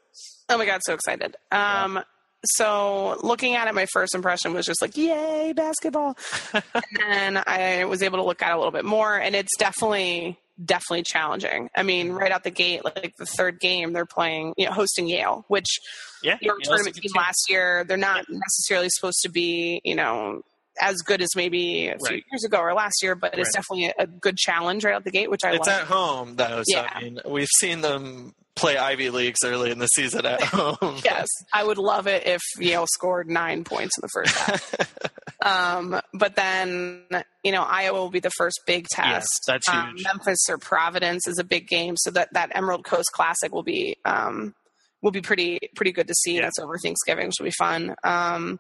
Oh 0.49 0.59
my 0.59 0.67
god, 0.67 0.81
so 0.85 0.95
excited! 0.95 1.37
Um, 1.51 1.97
yeah 1.97 2.03
so 2.45 3.19
looking 3.23 3.55
at 3.57 3.67
it, 3.69 3.75
my 3.75 3.87
first 3.93 4.15
impression 4.15 4.53
was 4.53 4.67
just 4.67 4.81
like, 4.81 4.97
yay, 4.97 5.53
basketball. 5.55 6.17
and 6.53 6.63
then 6.99 7.43
I 7.47 7.85
was 7.85 8.03
able 8.03 8.19
to 8.19 8.25
look 8.25 8.43
at 8.43 8.51
it 8.51 8.55
a 8.55 8.57
little 8.57 8.73
bit 8.73 8.85
more, 8.85 9.17
and 9.17 9.35
it's 9.35 9.57
definitely 9.59 10.39
definitely 10.65 11.03
challenging. 11.05 11.69
I 11.77 11.83
mean, 11.83 12.13
right 12.13 12.33
out 12.33 12.45
the 12.45 12.51
gate, 12.51 12.85
like 12.85 13.15
the 13.17 13.27
third 13.27 13.61
game, 13.61 13.93
they're 13.93 14.07
playing, 14.07 14.55
you 14.57 14.67
know, 14.67 14.73
hosting 14.73 15.07
Yale, 15.07 15.45
which 15.49 15.79
yeah, 16.23 16.39
Yale 16.41 16.57
tournament 16.63 16.97
team 16.97 17.13
last 17.17 17.47
year. 17.49 17.85
They're 17.85 17.97
not 17.97 18.27
yeah. 18.29 18.39
necessarily 18.39 18.89
supposed 18.91 19.21
to 19.23 19.31
be, 19.31 19.81
you 19.85 19.95
know, 19.95 20.43
as 20.81 20.97
good 20.99 21.21
as 21.21 21.31
maybe 21.35 21.89
a 21.89 21.97
few 21.99 22.07
right. 22.07 22.25
years 22.31 22.45
ago 22.45 22.59
or 22.59 22.73
last 22.73 23.03
year, 23.03 23.15
but 23.15 23.33
right. 23.33 23.41
it's 23.41 23.53
definitely 23.53 23.93
a, 23.99 24.07
good 24.07 24.37
challenge 24.37 24.85
right 24.85 24.95
out 24.95 25.05
the 25.05 25.11
gate, 25.11 25.31
which 25.31 25.45
I 25.45 25.53
it's 25.53 25.67
like. 25.67 25.83
at 25.83 25.87
home 25.87 26.37
though, 26.37 26.63
so 26.65 26.81
yeah. 26.81 26.89
I 26.93 27.03
mean, 27.03 27.21
we've 27.27 27.49
seen 27.59 27.81
them 27.81 28.35
play 28.59 28.77
Ivy 28.77 29.11
Leagues 29.11 29.41
early 29.45 29.71
in 29.71 29.79
the 29.79 29.87
season 29.87 30.27
at 30.27 30.43
home. 30.43 30.97
yes, 31.05 31.29
I 31.53 31.65
would 31.65 31.79
love 31.79 32.07
it 32.07 32.27
if 32.27 32.43
Yale 32.59 32.87
scored 32.87 33.29
nine 33.29 33.65
points 33.65 33.97
in 33.97 34.03
the 34.03 34.09
first 34.13 34.37
half. 34.37 35.43
um, 35.43 36.01
but 36.13 36.37
then, 36.37 37.03
you 37.43 37.53
know, 37.53 37.63
Iowa 37.63 37.99
will 37.99 38.11
be 38.11 38.21
the 38.21 38.31
first 38.37 38.61
big 38.67 38.87
test. 38.89 39.09
Yes, 39.09 39.27
that's 39.47 39.69
um, 39.69 39.91
huge. 39.91 40.05
Memphis 40.05 40.49
or 40.49 40.59
Providence 40.59 41.27
is 41.27 41.39
a 41.39 41.45
big 41.45 41.69
game, 41.69 41.97
so 41.97 42.11
that 42.11 42.33
that 42.33 42.51
Emerald 42.55 42.85
Coast 42.85 43.09
Classic 43.15 43.53
will 43.53 43.63
be 43.63 43.97
um, 44.05 44.55
will 45.03 45.13
be 45.13 45.23
pretty 45.23 45.59
pretty 45.77 45.93
good 45.93 46.09
to 46.09 46.15
see. 46.15 46.37
Yeah. 46.37 46.43
That's 46.43 46.59
over 46.59 46.77
Thanksgiving, 46.79 47.27
which 47.27 47.37
will 47.39 47.47
be 47.47 47.53
fun. 47.59 47.95
Um, 48.05 48.59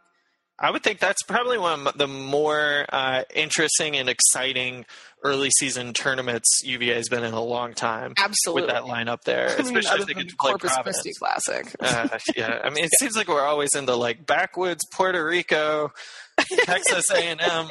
I 0.60 0.72
would 0.72 0.82
think 0.82 0.98
that's 0.98 1.22
probably 1.22 1.56
one 1.56 1.86
of 1.86 1.96
the 1.96 2.08
more 2.08 2.84
uh, 2.88 3.22
interesting 3.32 3.96
and 3.96 4.08
exciting 4.08 4.86
early 5.24 5.50
season 5.58 5.92
tournaments 5.92 6.60
UVA 6.64 6.94
has 6.94 7.08
been 7.08 7.24
in 7.24 7.34
a 7.34 7.42
long 7.42 7.74
time. 7.74 8.14
Absolutely, 8.18 8.62
with 8.62 8.70
that 8.70 8.84
lineup 8.84 9.22
there, 9.24 9.48
I 9.50 9.62
mean, 9.62 9.76
especially 9.76 10.00
if 10.02 10.06
they 10.06 10.14
than 10.14 10.22
get 10.22 10.30
to 10.30 10.36
play 10.36 10.50
Corpus 10.52 10.72
Providence. 10.72 11.02
Christi 11.02 11.12
Classic. 11.18 11.76
Uh, 11.80 12.18
yeah, 12.36 12.60
I 12.62 12.70
mean, 12.70 12.84
it 12.84 12.90
seems 12.98 13.16
like 13.16 13.28
we're 13.28 13.44
always 13.44 13.74
in 13.74 13.86
the 13.86 13.96
like 13.96 14.26
backwoods 14.26 14.84
Puerto 14.92 15.24
Rico, 15.24 15.92
Texas 16.64 17.10
A 17.10 17.18
and 17.18 17.40
M 17.40 17.68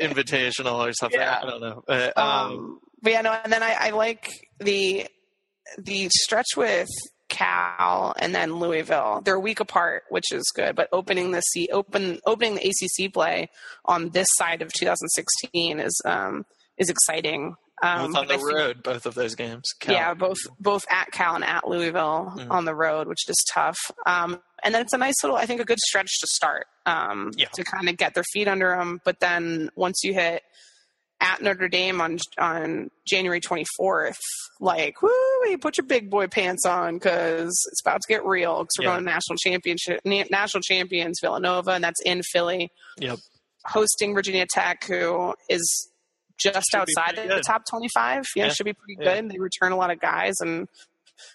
Invitational 0.00 0.86
or 0.86 0.92
something. 0.92 1.20
Yeah. 1.20 1.40
I 1.42 1.46
don't 1.46 1.60
know. 1.60 1.82
But, 1.86 2.18
um, 2.18 2.28
Um, 2.28 2.80
but 3.02 3.12
yeah, 3.12 3.20
no, 3.22 3.32
and 3.32 3.52
then 3.52 3.62
I, 3.62 3.76
I 3.78 3.90
like 3.90 4.30
the 4.60 5.06
the 5.78 6.08
stretch 6.10 6.56
with 6.56 6.88
Cal 7.28 8.14
and 8.18 8.34
then 8.34 8.54
Louisville. 8.56 9.22
They're 9.24 9.36
a 9.36 9.40
week 9.40 9.60
apart, 9.60 10.04
which 10.10 10.32
is 10.32 10.44
good. 10.54 10.76
But 10.76 10.88
opening 10.92 11.32
the 11.32 11.40
C 11.40 11.68
open 11.72 12.20
opening 12.26 12.54
the 12.56 12.68
ACC 12.68 13.12
play 13.12 13.50
on 13.84 14.10
this 14.10 14.26
side 14.36 14.62
of 14.62 14.72
2016 14.72 15.80
is 15.80 16.00
um, 16.04 16.44
is 16.78 16.88
exciting. 16.90 17.54
Um, 17.82 18.12
both 18.12 18.16
on 18.16 18.26
the 18.28 18.34
think- 18.38 18.48
road, 18.52 18.82
both 18.82 19.04
of 19.06 19.14
those 19.14 19.34
games. 19.34 19.64
Cal- 19.80 19.94
Yeah, 19.94 20.14
both 20.14 20.38
both 20.60 20.84
at 20.90 21.10
Cal 21.12 21.34
and 21.34 21.44
at 21.44 21.66
Louisville 21.68 22.32
Mhm. 22.36 22.50
on 22.50 22.64
the 22.64 22.74
road, 22.74 23.08
which 23.08 23.28
is 23.28 23.36
tough. 23.52 23.78
Um, 24.06 24.40
and 24.62 24.72
then 24.74 24.80
it's 24.82 24.92
a 24.92 24.98
nice 24.98 25.16
little, 25.22 25.36
I 25.36 25.44
think, 25.46 25.60
a 25.60 25.64
good 25.64 25.80
stretch 25.80 26.20
to 26.20 26.26
start 26.28 26.66
um, 26.86 27.32
Yeah. 27.36 27.48
to 27.54 27.64
kind 27.64 27.88
of 27.88 27.96
get 27.96 28.14
their 28.14 28.24
feet 28.32 28.46
under 28.46 28.76
them. 28.76 29.00
But 29.04 29.18
then 29.20 29.70
once 29.74 30.00
you 30.04 30.14
hit 30.14 30.42
at 31.20 31.40
Notre 31.42 31.68
Dame 31.68 32.00
on 32.00 32.18
on 32.38 32.90
January 33.06 33.40
24th, 33.40 34.18
like, 34.60 35.00
woo, 35.02 35.10
you 35.48 35.58
put 35.58 35.76
your 35.78 35.86
big 35.86 36.10
boy 36.10 36.26
pants 36.28 36.64
on 36.66 36.94
because 36.94 37.48
it's 37.72 37.80
about 37.84 38.00
to 38.02 38.06
get 38.08 38.24
real. 38.24 38.58
Because 38.64 38.74
we're 38.78 38.84
Yeah. 38.84 38.90
going 38.92 39.04
to 39.04 39.10
national 39.10 39.36
championship, 39.38 40.00
na- 40.04 40.24
national 40.30 40.60
champions 40.62 41.18
Villanova, 41.22 41.72
and 41.72 41.82
that's 41.84 42.00
in 42.04 42.22
Philly, 42.32 42.70
Yep. 42.98 43.18
hosting 43.66 44.14
Virginia 44.14 44.46
Tech, 44.52 44.84
who 44.84 45.34
is 45.48 45.90
just 46.38 46.66
Should 46.70 46.80
outside 46.80 47.18
of 47.18 47.28
the 47.28 47.40
top 47.40 47.62
25. 47.68 48.24
Yeah, 48.36 48.46
Yeah. 48.46 48.52
should 48.52 48.64
be 48.66 48.72
pretty 48.72 48.96
Yeah. 49.00 49.20
good. 49.20 49.30
They 49.30 49.38
return 49.38 49.72
a 49.72 49.76
lot 49.76 49.90
of 49.90 50.00
guys, 50.00 50.34
and 50.40 50.68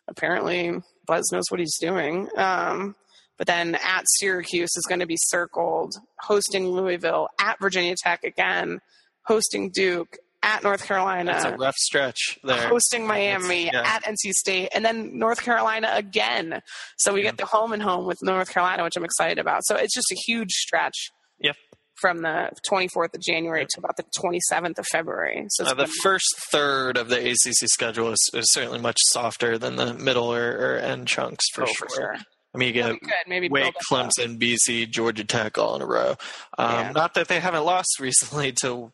apparently 0.07 0.81
Buzz 1.05 1.31
knows 1.31 1.45
what 1.49 1.59
he's 1.59 1.77
doing. 1.79 2.29
Um, 2.38 2.95
but 3.38 3.47
then 3.47 3.75
at 3.75 4.03
Syracuse 4.17 4.71
is 4.75 4.85
going 4.88 4.99
to 4.99 5.05
be 5.05 5.17
circled, 5.17 5.95
hosting 6.21 6.67
Louisville, 6.67 7.29
at 7.39 7.57
Virginia 7.59 7.95
Tech 7.97 8.23
again, 8.23 8.79
hosting 9.23 9.71
Duke, 9.71 10.17
at 10.41 10.63
North 10.63 10.85
Carolina, 10.85 11.33
That's 11.33 11.45
a 11.45 11.51
rough 11.57 11.75
stretch 11.75 12.39
there. 12.45 12.69
hosting 12.69 13.05
Miami 13.05 13.65
yeah. 13.65 13.81
at 13.85 14.03
NC 14.05 14.31
State, 14.31 14.69
and 14.73 14.85
then 14.85 15.19
North 15.19 15.41
Carolina 15.41 15.89
again. 15.93 16.62
So 16.97 17.12
we 17.13 17.19
Yeah. 17.21 17.31
get 17.31 17.38
the 17.38 17.45
home 17.45 17.73
and 17.73 17.83
home 17.83 18.05
with 18.05 18.19
North 18.21 18.49
Carolina, 18.49 18.83
which 18.85 18.95
I'm 18.95 19.03
excited 19.03 19.38
about. 19.38 19.65
So 19.65 19.75
it's 19.75 19.93
just 19.93 20.09
a 20.12 20.15
huge 20.15 20.51
stretch. 20.51 21.09
Yep. 21.39 21.57
From 22.01 22.21
the 22.21 22.51
24th 22.69 23.13
of 23.15 23.21
January 23.21 23.65
to 23.69 23.79
about 23.79 23.97
the 23.97 24.03
27th 24.17 24.79
of 24.79 24.85
February. 24.88 25.45
So 25.49 25.65
Uh, 25.65 25.73
the 25.73 25.88
first 25.88 26.27
third 26.51 26.97
of 26.97 27.09
the 27.09 27.17
ACC 27.19 27.67
schedule 27.69 28.12
is, 28.12 28.29
is 28.33 28.45
certainly 28.53 28.79
much 28.79 28.97
softer 29.12 29.57
than 29.57 29.75
the 29.75 29.93
middle 29.93 30.33
or, 30.33 30.51
or 30.51 30.77
end 30.77 31.07
chunks 31.07 31.45
for 31.53 31.63
oh, 31.63 31.65
sure. 31.65 31.88
for 31.89 31.95
sure. 31.95 32.15
I 32.53 32.57
mean, 32.57 32.67
you 32.67 32.73
get. 32.73 32.95
Maybe 33.27 33.47
Wake, 33.49 33.63
build 33.63 33.75
up 33.75 33.81
Clemson, 34.17 34.39
BC, 34.39 34.89
Georgia 34.89 35.23
Tech 35.23 35.57
all 35.57 35.75
in 35.75 35.81
a 35.81 35.85
row. 35.85 36.15
Um, 36.57 36.71
Yeah. 36.71 36.91
Not 36.93 37.13
that 37.15 37.27
they 37.27 37.39
haven't 37.39 37.65
lost 37.65 37.97
recently 37.99 38.51
to 38.63 38.91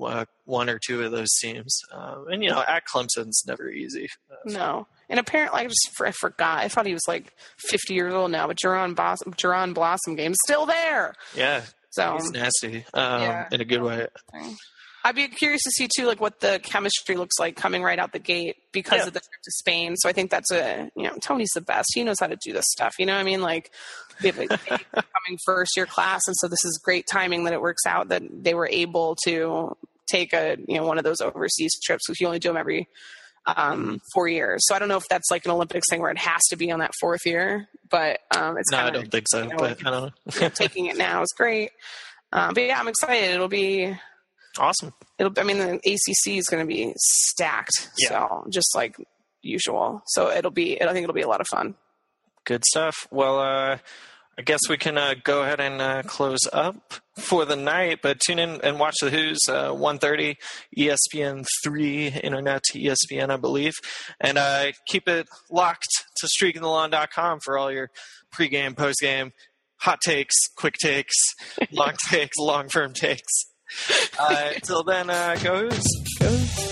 uh, 0.00 0.24
one 0.44 0.70
or 0.70 0.78
two 0.78 1.02
of 1.02 1.10
those 1.10 1.30
teams. 1.40 1.76
Um, 1.92 2.26
and, 2.30 2.44
you 2.44 2.50
know, 2.50 2.62
at 2.66 2.84
Clemson's 2.86 3.42
never 3.46 3.68
easy. 3.68 4.08
Uh, 4.30 4.36
No. 4.46 4.86
And 5.08 5.18
apparently, 5.20 5.60
I 5.60 5.64
just 5.64 5.90
I 6.00 6.10
forgot. 6.12 6.60
I 6.60 6.68
thought 6.68 6.86
he 6.86 6.94
was 6.94 7.06
like 7.06 7.34
50 7.68 7.92
years 7.92 8.14
old 8.14 8.30
now, 8.30 8.46
but 8.46 8.56
Jaron 8.56 8.94
Blossom, 8.94 9.34
Jaron 9.34 9.74
Blossomgame's 9.74 10.38
still 10.46 10.64
there. 10.64 11.14
yeah, 11.36 11.62
So 11.92 12.14
he's 12.14 12.30
nasty 12.32 12.84
um, 12.94 13.22
yeah. 13.22 13.48
in 13.52 13.60
a 13.60 13.64
good 13.64 13.82
way. 13.82 14.08
I'd 15.04 15.16
be 15.16 15.26
curious 15.28 15.62
to 15.64 15.70
see 15.72 15.88
too, 15.94 16.06
like 16.06 16.20
what 16.20 16.40
the 16.40 16.60
chemistry 16.62 17.16
looks 17.16 17.38
like 17.40 17.56
coming 17.56 17.82
right 17.82 17.98
out 17.98 18.12
the 18.12 18.18
gate 18.20 18.56
because 18.72 18.98
Yeah. 19.00 19.06
of 19.08 19.12
the 19.14 19.20
trip 19.20 19.42
to 19.44 19.50
Spain. 19.50 19.96
So 19.96 20.08
I 20.08 20.12
think 20.12 20.30
that's 20.30 20.50
a 20.52 20.90
you 20.94 21.02
know 21.04 21.16
Tony's 21.20 21.50
the 21.54 21.60
best. 21.60 21.90
He 21.94 22.04
knows 22.04 22.16
how 22.20 22.28
to 22.28 22.38
do 22.44 22.52
this 22.52 22.66
stuff. 22.68 22.94
You 22.98 23.06
know 23.06 23.14
what 23.14 23.20
I 23.20 23.24
mean? 23.24 23.40
Like 23.42 23.72
we 24.22 24.28
have 24.30 24.38
a 24.38 24.46
coming 24.68 25.38
first 25.44 25.76
year 25.76 25.86
class, 25.86 26.22
and 26.26 26.36
so 26.36 26.46
this 26.48 26.64
is 26.64 26.80
great 26.84 27.06
timing 27.10 27.44
that 27.44 27.52
it 27.52 27.60
works 27.60 27.84
out 27.86 28.08
that 28.08 28.22
they 28.30 28.54
were 28.54 28.68
able 28.68 29.16
to 29.24 29.76
take 30.08 30.32
a 30.32 30.56
you 30.68 30.76
know 30.76 30.86
one 30.86 30.98
of 30.98 31.04
those 31.04 31.20
overseas 31.20 31.72
trips 31.82 32.04
because 32.06 32.20
you 32.20 32.26
only 32.28 32.38
do 32.38 32.48
them 32.48 32.56
every 32.56 32.88
um, 33.46 34.00
four 34.14 34.28
years. 34.28 34.66
So 34.66 34.74
I 34.74 34.78
don't 34.78 34.88
know 34.88 34.96
if 34.96 35.08
that's 35.08 35.30
like 35.30 35.44
an 35.44 35.50
Olympics 35.50 35.88
thing 35.90 36.00
where 36.00 36.10
it 36.10 36.18
has 36.18 36.40
to 36.50 36.56
be 36.56 36.70
on 36.70 36.78
that 36.80 36.92
fourth 37.00 37.24
year, 37.26 37.68
but 37.90 38.20
um, 38.36 38.56
it's 38.58 38.70
No, 38.70 38.78
I 38.78 38.90
don't 38.90 39.10
think 39.10 39.26
so, 39.28 39.42
you 39.42 39.48
know, 39.48 39.56
but 39.56 39.86
I 39.86 39.90
don't 39.90 40.12
know. 40.40 40.48
taking 40.50 40.86
it 40.86 40.96
now 40.96 41.22
is 41.22 41.32
great. 41.36 41.70
Um, 42.32 42.54
but 42.54 42.62
yeah, 42.64 42.78
I'm 42.78 42.88
excited. 42.88 43.30
It'll 43.30 43.48
be 43.48 43.94
awesome. 44.58 44.92
it'll 45.18 45.32
i 45.38 45.42
mean 45.44 45.56
the 45.58 45.74
acc 45.76 46.26
is 46.36 46.46
going 46.46 46.62
to 46.62 46.66
be 46.66 46.92
stacked 46.98 47.88
Yeah. 47.98 48.08
so 48.08 48.46
just 48.50 48.74
like 48.76 48.94
usual 49.40 50.02
so 50.08 50.30
it'll 50.30 50.50
be 50.50 50.78
i 50.82 50.92
think 50.92 51.04
it'll 51.04 51.14
be 51.14 51.22
a 51.22 51.28
lot 51.28 51.40
of 51.40 51.48
fun 51.48 51.74
Good 52.44 52.64
stuff. 52.64 53.06
Well, 53.12 53.38
uh, 53.38 53.78
I 54.42 54.44
guess 54.44 54.68
we 54.68 54.76
can 54.76 54.98
uh, 54.98 55.14
go 55.22 55.44
ahead 55.44 55.60
and 55.60 55.80
uh, 55.80 56.02
close 56.02 56.40
up 56.52 56.94
for 57.16 57.44
the 57.44 57.54
night, 57.54 58.00
but 58.02 58.18
tune 58.18 58.40
in 58.40 58.60
and 58.62 58.80
watch 58.80 58.96
the 59.00 59.08
Hoos 59.08 59.38
uh, 59.48 59.70
1.30 59.70 60.34
ESPN 60.76 61.46
3 61.62 62.08
internet 62.08 62.64
to 62.64 62.80
ESPN, 62.80 63.30
I 63.30 63.36
believe. 63.36 63.74
And 64.20 64.38
uh, 64.38 64.72
keep 64.88 65.06
it 65.06 65.28
locked 65.48 65.86
to 66.16 66.26
streakingthelawn.com 66.26 67.38
for 67.44 67.56
all 67.56 67.70
your 67.70 67.90
pregame, 68.34 68.74
postgame, 68.74 69.30
hot 69.76 70.00
takes, 70.04 70.34
quick 70.56 70.74
takes, 70.82 71.14
long 71.70 71.92
takes, 72.10 72.36
long 72.36 72.68
firm 72.68 72.94
takes. 72.94 73.44
Uh, 74.18 74.50
until 74.56 74.82
then, 74.82 75.08
uh, 75.08 75.38
go 75.40 75.68
Hoos. 75.68 75.84
Go 76.18 76.26
Hoos. 76.26 76.71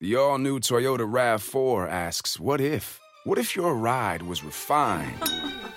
The 0.00 0.14
all 0.14 0.38
new 0.38 0.60
Toyota 0.60 1.00
RAV4 1.00 1.90
asks, 1.90 2.38
What 2.38 2.60
if? 2.60 3.00
What 3.24 3.36
if 3.36 3.56
your 3.56 3.74
ride 3.74 4.22
was 4.22 4.44
refined 4.44 5.20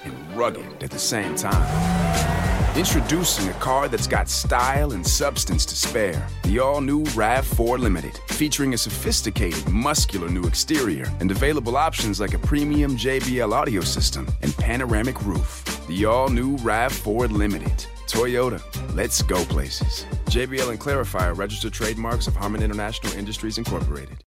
and 0.03 0.37
rugged 0.37 0.83
at 0.83 0.91
the 0.91 0.99
same 0.99 1.33
time? 1.33 2.77
Introducing 2.77 3.49
a 3.49 3.53
car 3.53 3.87
that's 3.87 4.05
got 4.05 4.29
style 4.29 4.91
and 4.91 5.03
substance 5.05 5.65
to 5.65 5.75
spare. 5.75 6.27
The 6.43 6.59
all 6.59 6.81
new 6.81 7.03
RAV4 7.15 7.79
Limited, 7.79 8.15
featuring 8.27 8.75
a 8.75 8.77
sophisticated, 8.77 9.67
muscular 9.67 10.29
new 10.29 10.43
exterior 10.43 11.11
and 11.19 11.31
available 11.31 11.75
options 11.75 12.19
like 12.19 12.35
a 12.35 12.39
premium 12.39 12.95
JBL 12.95 13.51
audio 13.51 13.81
system 13.81 14.27
and 14.43 14.55
panoramic 14.57 15.25
roof. 15.25 15.65
The 15.87 16.05
all 16.05 16.29
new 16.29 16.57
RAV4 16.57 17.31
Limited. 17.31 17.87
Toyota, 18.11 18.61
let's 18.95 19.21
go 19.21 19.43
places. 19.45 20.05
JBL 20.25 20.69
and 20.69 20.79
Clari-Fi 20.79 21.29
registered 21.29 21.71
trademarks 21.71 22.27
of 22.27 22.35
Harman 22.35 22.61
International 22.61 23.13
Industries 23.13 23.57
Incorporated. 23.57 24.17